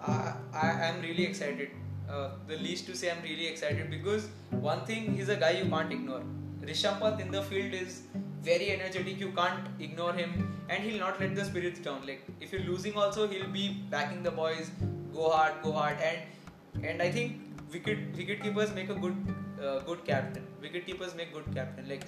I, 0.06 0.32
I 0.52 0.70
am 0.88 1.02
really 1.02 1.24
excited. 1.24 1.70
Uh, 2.08 2.30
the 2.46 2.56
least 2.56 2.86
to 2.86 2.96
say, 2.96 3.10
I'm 3.10 3.22
really 3.22 3.46
excited 3.46 3.90
because 3.90 4.28
one 4.68 4.86
thing, 4.86 5.14
he's 5.14 5.28
a 5.28 5.36
guy 5.36 5.50
you 5.58 5.66
can't 5.74 5.92
ignore. 5.92 6.22
Rishabh 6.62 7.00
Pant 7.00 7.20
in 7.20 7.30
the 7.30 7.42
field 7.42 7.74
is 7.74 8.02
very 8.42 8.70
energetic. 8.70 9.18
You 9.18 9.32
can't 9.32 9.68
ignore 9.80 10.12
him, 10.12 10.32
and 10.68 10.82
he'll 10.82 11.00
not 11.00 11.20
let 11.20 11.34
the 11.34 11.44
spirits 11.44 11.80
down. 11.80 12.06
Like 12.06 12.26
if 12.40 12.52
you're 12.52 12.62
losing, 12.62 12.96
also 12.96 13.28
he'll 13.28 13.48
be 13.48 13.68
backing 13.90 14.22
the 14.22 14.30
boys. 14.30 14.70
Go 15.12 15.30
hard, 15.30 15.54
go 15.62 15.72
hard, 15.72 15.98
and 16.00 16.84
and 16.84 17.02
I 17.02 17.10
think 17.10 17.40
wicket 17.72 17.98
wicket 18.16 18.42
keepers 18.42 18.74
make 18.74 18.88
a 18.88 18.94
good 18.94 19.16
uh, 19.62 19.78
good 19.80 20.04
captain. 20.04 20.46
Wicket 20.60 20.86
keepers 20.86 21.14
make 21.14 21.32
good 21.32 21.52
captain. 21.54 21.88
Like 21.88 22.06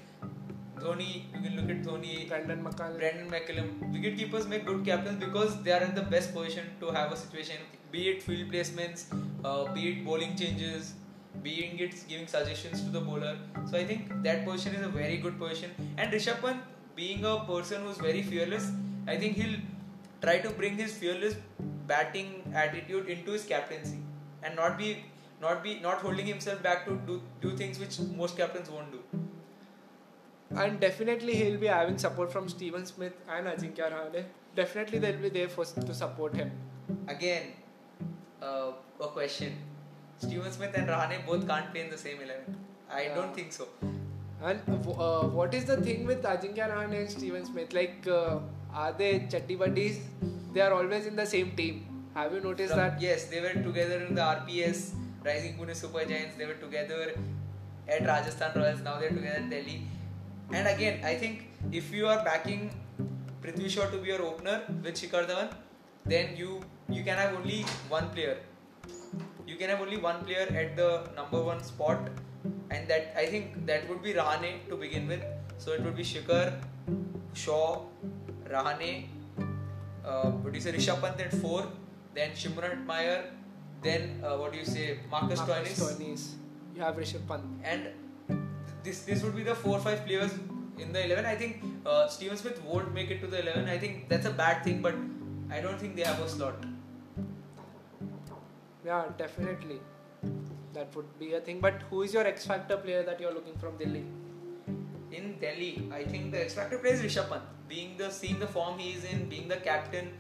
Dhoni, 0.78 1.24
you 1.34 1.40
can 1.42 1.56
look 1.56 1.70
at 1.70 1.82
Dhoni. 1.82 2.28
Brendan 2.28 2.64
McCullum. 2.64 2.98
Brendan 2.98 3.30
McCullum. 3.30 3.92
Wicket 3.92 4.16
keepers 4.16 4.46
make 4.46 4.64
good 4.66 4.84
captains 4.84 5.18
because 5.24 5.62
they 5.62 5.72
are 5.72 5.82
in 5.82 5.94
the 5.94 6.02
best 6.02 6.32
position 6.34 6.70
to 6.80 6.90
have 6.90 7.12
a 7.12 7.16
situation, 7.16 7.56
be 7.92 8.08
it 8.08 8.22
field 8.22 8.50
placements, 8.50 9.04
uh, 9.44 9.72
be 9.74 9.88
it 9.90 10.04
bowling 10.04 10.36
changes, 10.36 10.94
being 11.42 11.78
it 11.78 11.94
giving 12.08 12.26
suggestions 12.26 12.82
to 12.82 12.90
the 12.90 13.00
bowler. 13.00 13.36
So 13.70 13.76
I 13.78 13.84
think 13.84 14.22
that 14.22 14.44
position 14.44 14.74
is 14.74 14.86
a 14.86 14.88
very 14.88 15.16
good 15.18 15.38
position. 15.38 15.70
And 15.96 16.12
Rishabh 16.12 16.40
Pant, 16.40 16.62
being 16.96 17.24
a 17.24 17.38
person 17.44 17.82
who's 17.82 17.98
very 17.98 18.22
fearless, 18.22 18.70
I 19.06 19.16
think 19.16 19.36
he'll 19.36 19.58
try 20.22 20.38
to 20.38 20.50
bring 20.50 20.76
his 20.76 20.92
fearless 20.92 21.36
batting 21.86 22.52
attitude 22.54 23.08
into 23.08 23.32
his 23.32 23.44
captaincy 23.44 23.98
and 24.42 24.54
not 24.56 24.78
be 24.78 25.04
not 25.40 25.62
be 25.62 25.80
not 25.80 25.98
holding 25.98 26.26
himself 26.26 26.62
back 26.62 26.84
to 26.86 26.96
do 27.06 27.22
do 27.40 27.56
things 27.56 27.78
which 27.78 27.98
most 28.16 28.36
captains 28.36 28.70
won't 28.70 28.92
do. 28.92 29.00
And 30.56 30.80
definitely 30.80 31.36
he'll 31.36 31.58
be 31.58 31.68
having 31.68 31.96
support 31.96 32.32
from 32.32 32.48
Steven 32.48 32.84
Smith 32.84 33.12
and 33.28 33.46
Ajinkya 33.46 33.90
Rahane. 33.92 34.24
Definitely 34.56 34.98
they'll 34.98 35.24
be 35.24 35.28
there 35.28 35.48
for 35.48 35.64
to 35.64 35.94
support 35.94 36.34
him. 36.34 36.50
Again, 37.06 37.52
uh, 38.42 38.72
a 39.00 39.06
question. 39.06 39.56
Steven 40.20 40.52
Smith 40.52 40.74
and 40.74 40.88
Rahane 40.88 41.24
both 41.26 41.46
can't 41.48 41.70
play 41.72 41.82
in 41.86 41.90
the 41.90 41.98
same 42.06 42.18
11. 42.26 42.56
I 42.98 43.02
Yeah. 43.04 43.14
don't 43.18 43.34
think 43.34 43.52
so. 43.52 43.68
And 44.42 44.60
uh, 44.68 45.22
what 45.38 45.54
is 45.58 45.64
the 45.70 45.76
thing 45.86 46.06
with 46.10 46.22
Ajinkya 46.22 46.66
Rahane 46.72 46.96
and 47.00 47.10
Steven 47.10 47.44
Smith? 47.44 47.72
Like, 47.78 48.06
uh, 48.06 48.38
are 48.84 48.92
they 49.00 49.10
chatty 49.34 49.56
buddies? 49.62 50.00
They 50.54 50.60
are 50.66 50.72
always 50.72 51.06
in 51.06 51.16
the 51.16 51.26
same 51.26 51.52
team. 51.60 51.86
Have 52.14 52.32
you 52.34 52.40
noticed 52.40 52.74
From- 52.74 52.80
that? 52.82 53.00
Yes, 53.06 53.24
they 53.34 53.40
were 53.46 53.54
together 53.68 53.98
in 54.06 54.14
the 54.14 54.22
RPS, 54.22 54.92
Rising 55.24 55.56
Pune 55.58 55.74
Super 55.82 56.04
Giants. 56.12 56.36
They 56.36 56.46
were 56.52 56.58
together 56.66 57.00
at 57.88 58.06
Rajasthan 58.12 58.52
Royals. 58.60 58.80
Now 58.88 58.98
they're 58.98 59.16
together 59.20 59.36
at 59.44 59.50
Delhi. 59.50 59.78
And 60.52 60.66
again, 60.74 61.04
I 61.04 61.14
think 61.16 61.44
if 61.80 61.92
you 61.92 62.06
are 62.08 62.20
backing 62.24 62.70
Prithvi 63.42 63.68
Shaw 63.70 63.88
to 63.90 63.98
be 63.98 64.08
your 64.08 64.22
opener 64.22 64.56
with 64.82 64.94
Shikhar 65.02 65.26
Dhawan, 65.30 65.52
then 66.04 66.36
you 66.36 66.60
you 66.88 67.04
can 67.04 67.18
have 67.24 67.34
only 67.40 67.60
one 67.96 68.08
player. 68.16 68.36
You 69.46 69.56
can 69.56 69.68
have 69.70 69.80
only 69.80 69.96
one 69.96 70.24
player 70.24 70.46
at 70.62 70.76
the 70.76 71.08
number 71.16 71.42
one 71.42 71.62
spot, 71.62 72.10
and 72.70 72.88
that 72.88 73.14
I 73.16 73.26
think 73.26 73.66
that 73.66 73.88
would 73.88 74.02
be 74.02 74.14
Rahane 74.14 74.68
to 74.68 74.76
begin 74.76 75.08
with. 75.08 75.22
So 75.58 75.72
it 75.72 75.82
would 75.82 75.96
be 75.96 76.02
Shikhar, 76.02 76.60
Shaw, 77.34 77.82
Rahane, 78.48 79.06
uh, 80.04 80.30
what 80.30 80.52
do 80.52 80.58
you 80.58 80.62
say, 80.62 80.72
Rishabh 80.72 81.00
Pant 81.00 81.20
at 81.20 81.34
four, 81.34 81.66
then 82.14 82.30
Shimron 82.30 82.86
Hetmyer, 82.86 83.24
then 83.82 84.22
uh, 84.24 84.36
what 84.36 84.52
do 84.52 84.58
you 84.58 84.64
say, 84.64 84.98
Marcus, 85.10 85.38
Marcus 85.38 85.78
Stoinis, 85.78 85.98
Stoinis. 85.98 86.28
You 86.74 86.82
have 86.82 86.96
Rishabh 86.96 87.26
Pant. 87.28 87.44
and 87.62 87.88
this 88.82 89.02
this 89.02 89.22
would 89.22 89.36
be 89.36 89.42
the 89.42 89.54
four 89.54 89.76
or 89.76 89.80
five 89.80 90.06
players 90.06 90.32
in 90.78 90.92
the 90.92 91.04
eleven. 91.04 91.26
I 91.26 91.36
think 91.36 91.62
uh, 91.84 92.08
Steven 92.08 92.36
Smith 92.36 92.62
won't 92.64 92.94
make 92.94 93.10
it 93.10 93.20
to 93.20 93.26
the 93.26 93.40
eleven. 93.40 93.68
I 93.68 93.78
think 93.78 94.08
that's 94.08 94.26
a 94.26 94.30
bad 94.30 94.64
thing, 94.64 94.80
but 94.80 94.94
I 95.50 95.60
don't 95.60 95.78
think 95.78 95.96
they 95.96 96.02
have 96.02 96.20
a 96.20 96.28
slot. 96.28 96.69
Yeah, 98.84 99.04
definitely. 99.18 99.80
That 100.72 100.94
would 100.96 101.18
be 101.18 101.34
a 101.34 101.40
thing. 101.40 101.60
But 101.60 101.82
who 101.90 102.02
is 102.02 102.14
your 102.14 102.26
X 102.26 102.46
Factor 102.46 102.76
player 102.76 103.02
that 103.02 103.20
you're 103.20 103.34
looking 103.34 103.56
from 103.58 103.76
Delhi? 103.76 104.04
In 105.12 105.38
Delhi, 105.40 105.88
I 105.92 106.04
think 106.04 106.30
the 106.32 106.42
X 106.42 106.54
Factor 106.54 106.78
player 106.78 106.94
is 106.94 107.02
Rishabh 107.02 107.28
Pant. 107.28 107.42
Being 107.68 107.96
the 107.96 108.10
seeing 108.10 108.38
the 108.38 108.46
form 108.46 108.78
he 108.78 108.92
is 108.92 109.04
in, 109.04 109.28
being 109.28 109.48
the 109.48 109.56
captain, 109.56 110.12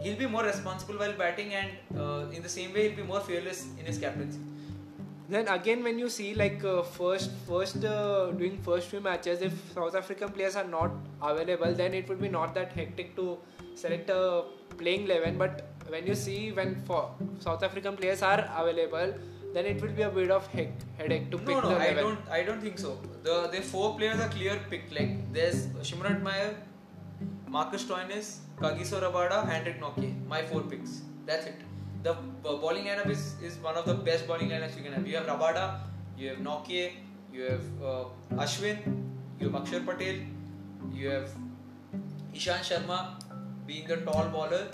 he'll 0.00 0.16
be 0.16 0.26
more 0.26 0.44
responsible 0.44 0.94
while 0.94 1.12
batting, 1.12 1.52
and 1.54 1.70
uh, 1.98 2.30
in 2.30 2.42
the 2.42 2.48
same 2.48 2.72
way, 2.72 2.88
he'll 2.88 2.96
be 2.96 3.02
more 3.02 3.20
fearless 3.20 3.66
in 3.78 3.84
his 3.84 3.98
captaincy. 3.98 4.38
Then 5.28 5.46
again, 5.46 5.84
when 5.84 5.98
you 5.98 6.08
see 6.08 6.34
like 6.34 6.64
uh, 6.64 6.82
first, 6.82 7.30
first 7.46 7.84
uh, 7.84 8.32
doing 8.32 8.58
first 8.58 8.88
few 8.88 9.00
matches, 9.00 9.42
if 9.42 9.52
South 9.74 9.94
African 9.94 10.30
players 10.30 10.56
are 10.56 10.64
not 10.64 10.90
available, 11.22 11.72
then 11.72 11.94
it 11.94 12.08
would 12.08 12.20
be 12.20 12.28
not 12.28 12.54
that 12.54 12.72
hectic 12.72 13.14
to 13.16 13.38
select 13.74 14.10
a 14.10 14.44
playing 14.76 15.04
eleven. 15.04 15.38
But 15.38 15.69
when 15.90 16.06
you 16.06 16.14
see 16.14 16.52
when 16.52 16.74
for 16.86 17.10
South 17.38 17.62
African 17.62 17.96
players 17.96 18.22
are 18.22 18.40
available, 18.56 19.14
then 19.54 19.66
it 19.66 19.80
will 19.82 19.94
be 20.00 20.02
a 20.02 20.10
bit 20.10 20.30
of 20.30 20.46
heck, 20.48 20.72
headache 20.96 21.30
to 21.30 21.38
pick 21.38 21.48
no, 21.48 21.60
no, 21.60 21.68
the 21.70 21.76
I 21.76 21.86
11. 21.88 22.04
don't. 22.04 22.28
I 22.38 22.42
don't 22.42 22.60
think 22.60 22.78
so. 22.78 22.98
The 23.24 23.48
the 23.54 23.60
four 23.60 23.96
players 23.96 24.20
are 24.20 24.28
clear 24.28 24.58
picked. 24.70 24.92
Like 24.98 25.14
there's 25.32 25.66
Shimron 25.88 26.20
Hetmyer, 26.20 26.54
Marcus 27.58 27.84
Stoinis, 27.84 28.30
Kagiso 28.62 29.02
Rabada, 29.06 29.40
Anrich 29.56 29.80
Nortje. 29.84 30.10
My 30.34 30.42
four 30.52 30.62
picks. 30.62 31.02
That's 31.26 31.46
it. 31.46 31.66
The 32.02 32.14
bowling 32.42 32.84
lineup 32.86 33.10
is, 33.10 33.34
is 33.42 33.56
one 33.58 33.76
of 33.76 33.84
the 33.84 33.94
best 33.94 34.26
bowling 34.26 34.48
lineups 34.48 34.76
you 34.76 34.82
can 34.82 34.92
have. 34.94 35.06
You 35.06 35.16
have 35.16 35.26
Rabada, 35.26 35.80
you 36.16 36.28
have 36.30 36.38
Nortje, 36.38 36.92
you 37.32 37.42
have 37.42 37.64
uh, 37.82 38.04
Ashwin, 38.44 38.78
you 39.38 39.50
have 39.50 39.62
Akshar 39.62 39.84
Patel, 39.84 40.16
you 40.90 41.10
have 41.10 41.28
Ishant 42.34 42.64
Sharma 42.70 43.20
being 43.66 43.86
the 43.86 43.98
tall 43.98 44.28
bowler, 44.28 44.68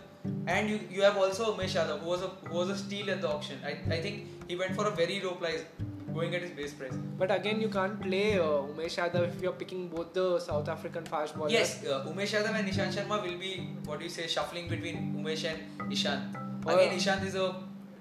and 0.47 0.69
you, 0.71 0.81
you 0.91 1.03
have 1.03 1.17
also 1.17 1.55
Umesh 1.55 1.75
Yadav 1.81 2.01
who 2.01 2.09
was 2.09 2.23
a 2.23 2.31
who 2.49 2.57
was 2.57 2.71
a 2.71 2.77
steal 2.77 3.11
at 3.11 3.21
the 3.21 3.29
auction. 3.29 3.59
I, 3.65 3.73
I 3.95 4.01
think 4.01 4.49
he 4.49 4.57
went 4.57 4.75
for 4.75 4.87
a 4.87 4.91
very 4.91 5.21
low 5.21 5.35
price, 5.43 5.65
going 6.15 6.35
at 6.35 6.43
his 6.43 6.51
base 6.51 6.75
price. 6.75 6.95
But 7.19 7.31
again, 7.31 7.61
you 7.61 7.69
can't 7.69 8.01
play 8.01 8.39
uh, 8.39 8.45
Umesh 8.73 8.97
Yadav 9.03 9.29
if 9.29 9.43
you're 9.43 9.53
picking 9.53 9.89
both 9.89 10.13
the 10.13 10.39
South 10.39 10.69
African 10.69 11.05
fast 11.05 11.37
bowlers. 11.37 11.53
Yes, 11.53 11.85
uh, 11.85 12.05
Umesh 12.11 12.35
Yadav 12.39 12.59
and 12.59 12.69
Ishant 12.69 12.93
Sharma 12.99 13.23
will 13.23 13.39
be 13.39 13.53
what 13.85 13.99
do 13.99 14.05
you 14.05 14.11
say 14.11 14.27
shuffling 14.27 14.69
between 14.69 15.15
Umesh 15.17 15.45
and 15.53 15.93
Ishant. 15.93 16.43
Again. 16.67 16.99
Ishant 16.99 17.25
is 17.25 17.35
a 17.35 17.55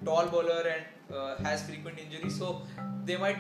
tall 0.04 0.28
bowler 0.28 0.64
and 0.76 1.16
uh, 1.16 1.36
has 1.44 1.64
frequent 1.64 2.00
injuries, 2.00 2.38
so 2.38 2.62
they 3.06 3.18
might 3.18 3.38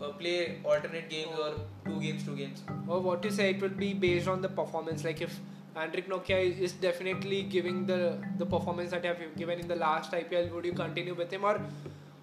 uh, 0.00 0.08
play 0.22 0.60
alternate 0.64 1.08
games 1.08 1.38
or 1.38 1.54
two 1.84 2.00
games, 2.00 2.24
two 2.24 2.36
games. 2.36 2.62
Or 2.86 3.00
what 3.00 3.22
do 3.22 3.28
you 3.28 3.34
say, 3.34 3.50
it 3.50 3.60
will 3.60 3.68
be 3.68 3.94
based 3.94 4.28
on 4.28 4.42
the 4.42 4.48
performance. 4.48 5.04
Like 5.04 5.20
if 5.20 5.38
Anrich 5.76 6.08
Nortje 6.08 6.58
is 6.66 6.72
definitely 6.72 7.42
giving 7.54 7.86
the 7.86 8.18
the 8.38 8.46
performance 8.46 8.90
that 8.92 9.04
you 9.04 9.10
have 9.10 9.36
given 9.36 9.58
in 9.60 9.68
the 9.68 9.76
last 9.76 10.12
IPL, 10.12 10.50
would 10.52 10.64
you 10.64 10.72
continue 10.72 11.14
with 11.14 11.30
him 11.30 11.44
or? 11.44 11.60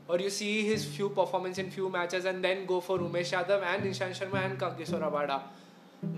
Or 0.08 0.20
you 0.20 0.30
see 0.30 0.66
his 0.68 0.84
few 0.94 1.10
performance 1.10 1.58
in 1.60 1.70
few 1.72 1.90
matches 1.90 2.26
and 2.26 2.44
then 2.44 2.66
go 2.66 2.80
for 2.82 2.98
Umesh 3.00 3.30
Yadav 3.36 3.62
and 3.74 3.84
Ishant 3.90 4.18
Sharma 4.20 4.40
and 4.46 4.60
Kagiso 4.64 5.00
Rabada. 5.04 5.38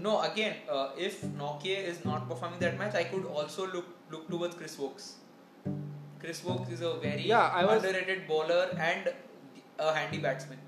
No, 0.06 0.21
again, 0.21 0.56
uh, 0.67 0.89
if 0.98 1.21
Nortje 1.41 1.76
is 1.91 2.04
not 2.04 2.28
performing 2.28 2.58
that 2.62 2.80
match, 2.80 2.95
I 2.95 3.04
could 3.04 3.26
also 3.26 3.67
look 3.76 3.86
look 4.10 4.28
towards 4.30 4.56
Chris 4.56 4.78
Woakes. 4.80 5.12
Chris 6.19 6.43
Woakes 6.43 6.71
is 6.78 6.82
a 6.82 6.93
very 7.08 7.28
Yeah, 7.34 7.52
I 7.62 7.63
was- 7.65 7.84
underrated 7.84 8.28
bowler 8.28 8.63
and 8.91 9.13
a 9.78 9.93
handy 10.00 10.17
batsman. 10.17 10.60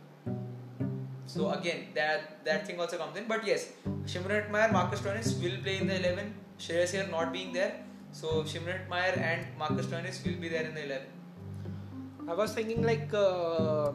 So 1.26 1.50
again, 1.60 1.88
that 1.96 2.46
that 2.46 2.68
thing 2.68 2.80
also 2.80 2.98
comes 3.06 3.18
in. 3.18 3.26
But 3.34 3.48
yes, 3.54 3.66
Shimron 4.06 4.52
Meyer, 4.58 4.72
Marcus 4.72 5.02
Stoinis 5.02 5.34
will 5.46 5.58
play 5.64 5.78
in 5.78 5.88
the 5.88 5.98
eleven. 6.04 6.36
Shreyas 6.60 6.91
here 6.91 7.08
not 7.10 7.32
being 7.32 7.54
there, 7.54 7.84
so 8.12 8.43
Shimron 8.43 8.88
Meyer 8.89 9.13
and 9.13 9.46
Marcus 9.58 9.86
Stoinis 9.86 10.26
will 10.26 10.39
be 10.41 10.50
there 10.50 10.63
in 10.63 10.74
the 10.74 10.84
eleven. 10.86 11.08
I 12.28 12.34
was 12.34 12.54
thinking 12.54 12.84
like 12.84 13.13
uh, 13.13 13.91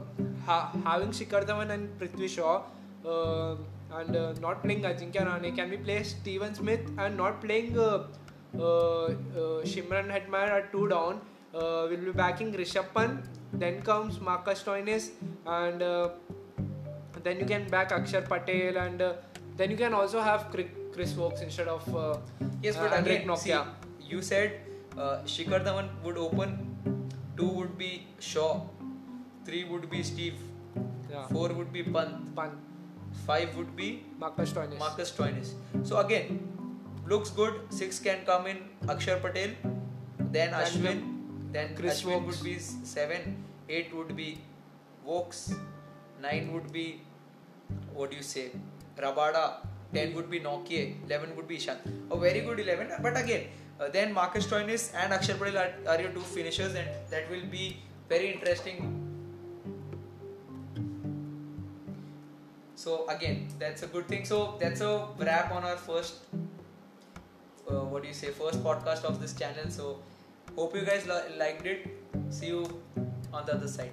ha- 0.46 0.72
having 0.84 1.10
Shikhar 1.10 1.44
Dhawan 1.46 1.70
and 1.70 1.98
Prithvi 1.98 2.28
Shaw 2.28 2.62
uh, 3.04 3.56
and 3.98 4.16
uh, 4.16 4.32
not 4.40 4.62
playing 4.62 4.82
Ajinkya 4.82 5.26
Rahane. 5.26 5.54
Can 5.54 5.68
we 5.68 5.76
play 5.76 6.02
Steven 6.02 6.54
Smith 6.54 6.80
and 6.96 7.16
not 7.16 7.42
playing 7.42 7.78
uh, 7.78 8.04
uh, 8.58 9.04
uh, 9.04 9.12
Shimron 9.64 10.08
Hetmyer 10.10 10.48
at 10.60 10.72
two 10.72 10.88
down? 10.88 11.20
Uh, 11.54 11.86
we'll 11.90 12.06
be 12.06 12.12
backing 12.12 12.54
Rishabh 12.54 12.94
Pant. 12.94 13.20
Then 13.52 13.82
comes 13.82 14.18
Marcus 14.18 14.62
Stoinis 14.62 15.10
and 15.44 15.82
then 17.22 17.38
you 17.38 17.44
can 17.44 17.68
back 17.68 17.90
Akshar 17.90 18.26
Patel 18.26 18.78
and 18.78 19.04
then 19.56 19.70
you 19.70 19.76
can 19.76 19.94
also 19.94 20.20
have 20.20 20.50
Chris, 20.50 21.14
Woakes 21.16 21.40
instead 21.42 21.68
of 21.68 21.94
uh, 21.96 22.18
Yes, 22.62 22.76
uh, 22.76 22.82
but 22.82 22.92
Anrich 22.92 23.22
again, 23.24 23.36
see, 23.36 23.50
Nortje. 23.50 23.66
you 24.08 24.22
said 24.22 24.60
uh, 24.98 25.18
Shikhar 25.24 25.64
Dhawan 25.64 25.88
would 26.04 26.16
open. 26.18 26.68
Two 27.36 27.48
would 27.48 27.78
be 27.78 28.06
Shaw. 28.18 28.60
Three 29.44 29.64
would 29.64 29.88
be 29.90 30.02
Steve. 30.02 30.34
yeah. 31.10 31.26
Four 31.28 31.48
would 31.50 31.72
be 31.72 31.82
Pant. 31.82 32.34
Pant, 32.36 32.52
Five 33.26 33.56
would 33.56 33.74
be 33.76 34.04
Marcus 34.18 34.52
Stoinis. 34.52 34.78
Marcus 34.78 35.10
Stoinis. 35.12 35.52
So 35.82 35.98
again, 35.98 36.40
looks 37.06 37.30
good. 37.30 37.60
Six 37.70 37.98
can 37.98 38.24
come 38.24 38.46
in 38.46 38.58
Akshar 38.86 39.20
Patel, 39.20 39.50
then 40.18 40.30
Then 40.30 40.52
Ashwin, 40.52 41.00
then 41.52 41.74
Chris 41.76 42.02
Ashwin 42.02 42.22
Woakes. 42.22 42.26
would 42.38 42.44
be 42.44 42.58
seven. 42.58 43.44
Eight 43.68 43.94
would 43.94 44.14
be 44.16 44.38
Woakes. 45.04 45.54
Nine 46.22 46.52
would 46.52 46.72
be 46.72 47.02
what 47.94 48.10
do 48.10 48.16
you 48.16 48.22
say? 48.22 48.50
Rabada. 48.96 49.66
Ten 49.94 50.14
would 50.14 50.30
be 50.30 50.40
Nortje. 50.40 50.96
Eleven 51.04 51.36
would 51.36 51.46
be 51.46 51.58
Ishant. 51.58 51.78
A 52.10 52.16
very 52.16 52.40
good 52.40 52.58
eleven. 52.58 52.88
But 53.02 53.16
again, 53.16 53.48
uh, 53.78 53.88
then 53.88 54.12
Marcus 54.12 54.46
Stoinis 54.46 54.90
and 54.94 55.12
Akshar 55.12 55.38
Patel 55.38 55.58
are, 55.58 55.72
are 55.86 56.00
your 56.00 56.10
two 56.12 56.20
finishers, 56.20 56.74
and 56.74 56.88
that 57.10 57.30
will 57.30 57.44
be 57.50 57.76
very 58.08 58.32
interesting. 58.32 58.98
So 62.74 63.06
again, 63.08 63.48
that's 63.58 63.82
a 63.82 63.86
good 63.86 64.08
thing. 64.08 64.24
So 64.24 64.56
that's 64.58 64.80
a 64.80 65.08
wrap 65.18 65.52
on 65.52 65.62
our 65.62 65.76
first, 65.76 66.24
uh, 67.70 67.84
what 67.84 68.02
do 68.02 68.08
you 68.08 68.14
say, 68.14 68.28
first 68.28 68.64
podcast 68.64 69.04
of 69.04 69.20
this 69.20 69.34
channel. 69.34 69.68
So 69.68 69.98
hope 70.56 70.74
you 70.74 70.82
guys 70.82 71.06
li- 71.06 71.36
liked 71.38 71.66
it. 71.66 71.86
See 72.30 72.46
you 72.46 72.82
on 73.32 73.46
the 73.46 73.54
other 73.54 73.68
side. 73.68 73.92